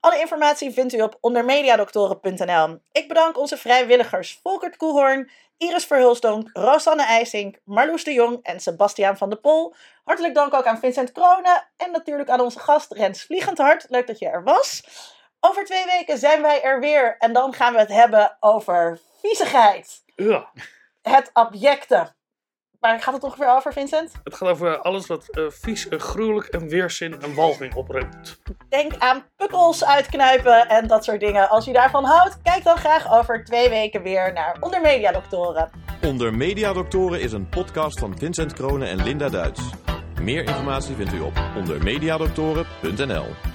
Alle 0.00 0.20
informatie 0.20 0.70
vindt 0.70 0.92
u 0.92 1.00
op 1.00 1.18
ondermediadoktoren.nl. 1.20 2.78
Ik 2.92 3.08
bedank 3.08 3.38
onze 3.38 3.56
vrijwilligers 3.56 4.40
Volkert 4.42 4.76
Koehoorn, 4.76 5.30
Iris 5.56 5.84
Verhulstonk, 5.84 6.50
Rosanne 6.52 7.04
IJsink, 7.04 7.58
Marloes 7.64 8.04
de 8.04 8.12
Jong 8.12 8.38
en 8.42 8.60
Sebastiaan 8.60 9.16
van 9.16 9.30
de 9.30 9.36
Pol. 9.36 9.74
Hartelijk 10.04 10.34
dank 10.34 10.54
ook 10.54 10.66
aan 10.66 10.78
Vincent 10.78 11.12
Kronen 11.12 11.68
en 11.76 11.90
natuurlijk 11.90 12.28
aan 12.28 12.40
onze 12.40 12.58
gast 12.58 12.92
Rens 12.92 13.22
Vliegendhart. 13.22 13.86
Leuk 13.88 14.06
dat 14.06 14.18
je 14.18 14.28
er 14.28 14.44
was. 14.44 14.82
Over 15.46 15.64
twee 15.64 15.84
weken 15.84 16.18
zijn 16.18 16.42
wij 16.42 16.62
er 16.62 16.80
weer 16.80 17.16
en 17.18 17.32
dan 17.32 17.54
gaan 17.54 17.72
we 17.72 17.78
het 17.78 17.88
hebben 17.88 18.36
over 18.40 18.98
viezigheid. 19.20 20.02
Ja. 20.16 20.50
Het 21.02 21.30
abjecte. 21.32 22.12
Waar 22.80 23.00
gaat 23.00 23.14
het 23.14 23.24
ongeveer 23.24 23.48
over, 23.48 23.72
Vincent? 23.72 24.12
Het 24.24 24.34
gaat 24.34 24.48
over 24.48 24.78
alles 24.78 25.06
wat 25.06 25.28
eh, 25.28 25.44
vies, 25.48 25.88
en 25.88 26.00
gruwelijk 26.00 26.46
en 26.46 26.68
weerzin 26.68 27.20
en 27.22 27.34
walging 27.34 27.74
oproept. 27.74 28.38
Denk 28.68 28.96
aan 28.98 29.24
pukkels 29.36 29.84
uitknijpen 29.84 30.68
en 30.68 30.86
dat 30.86 31.04
soort 31.04 31.20
dingen. 31.20 31.48
Als 31.48 31.68
u 31.68 31.72
daarvan 31.72 32.04
houdt, 32.04 32.42
kijk 32.42 32.64
dan 32.64 32.76
graag 32.76 33.12
over 33.12 33.44
twee 33.44 33.68
weken 33.68 34.02
weer 34.02 34.32
naar 34.32 34.56
Onder 34.60 34.80
Media 34.80 35.12
Doctoren. 35.12 35.70
Onder 36.06 36.34
Mediadoktoren 36.34 37.20
is 37.20 37.32
een 37.32 37.48
podcast 37.48 37.98
van 37.98 38.18
Vincent 38.18 38.52
Kronen 38.52 38.88
en 38.88 39.02
Linda 39.02 39.28
Duits. 39.28 39.62
Meer 40.20 40.42
informatie 40.42 40.94
vindt 40.94 41.12
u 41.12 41.20
op 41.20 41.40
ondermediadoktoren.nl. 41.56 43.53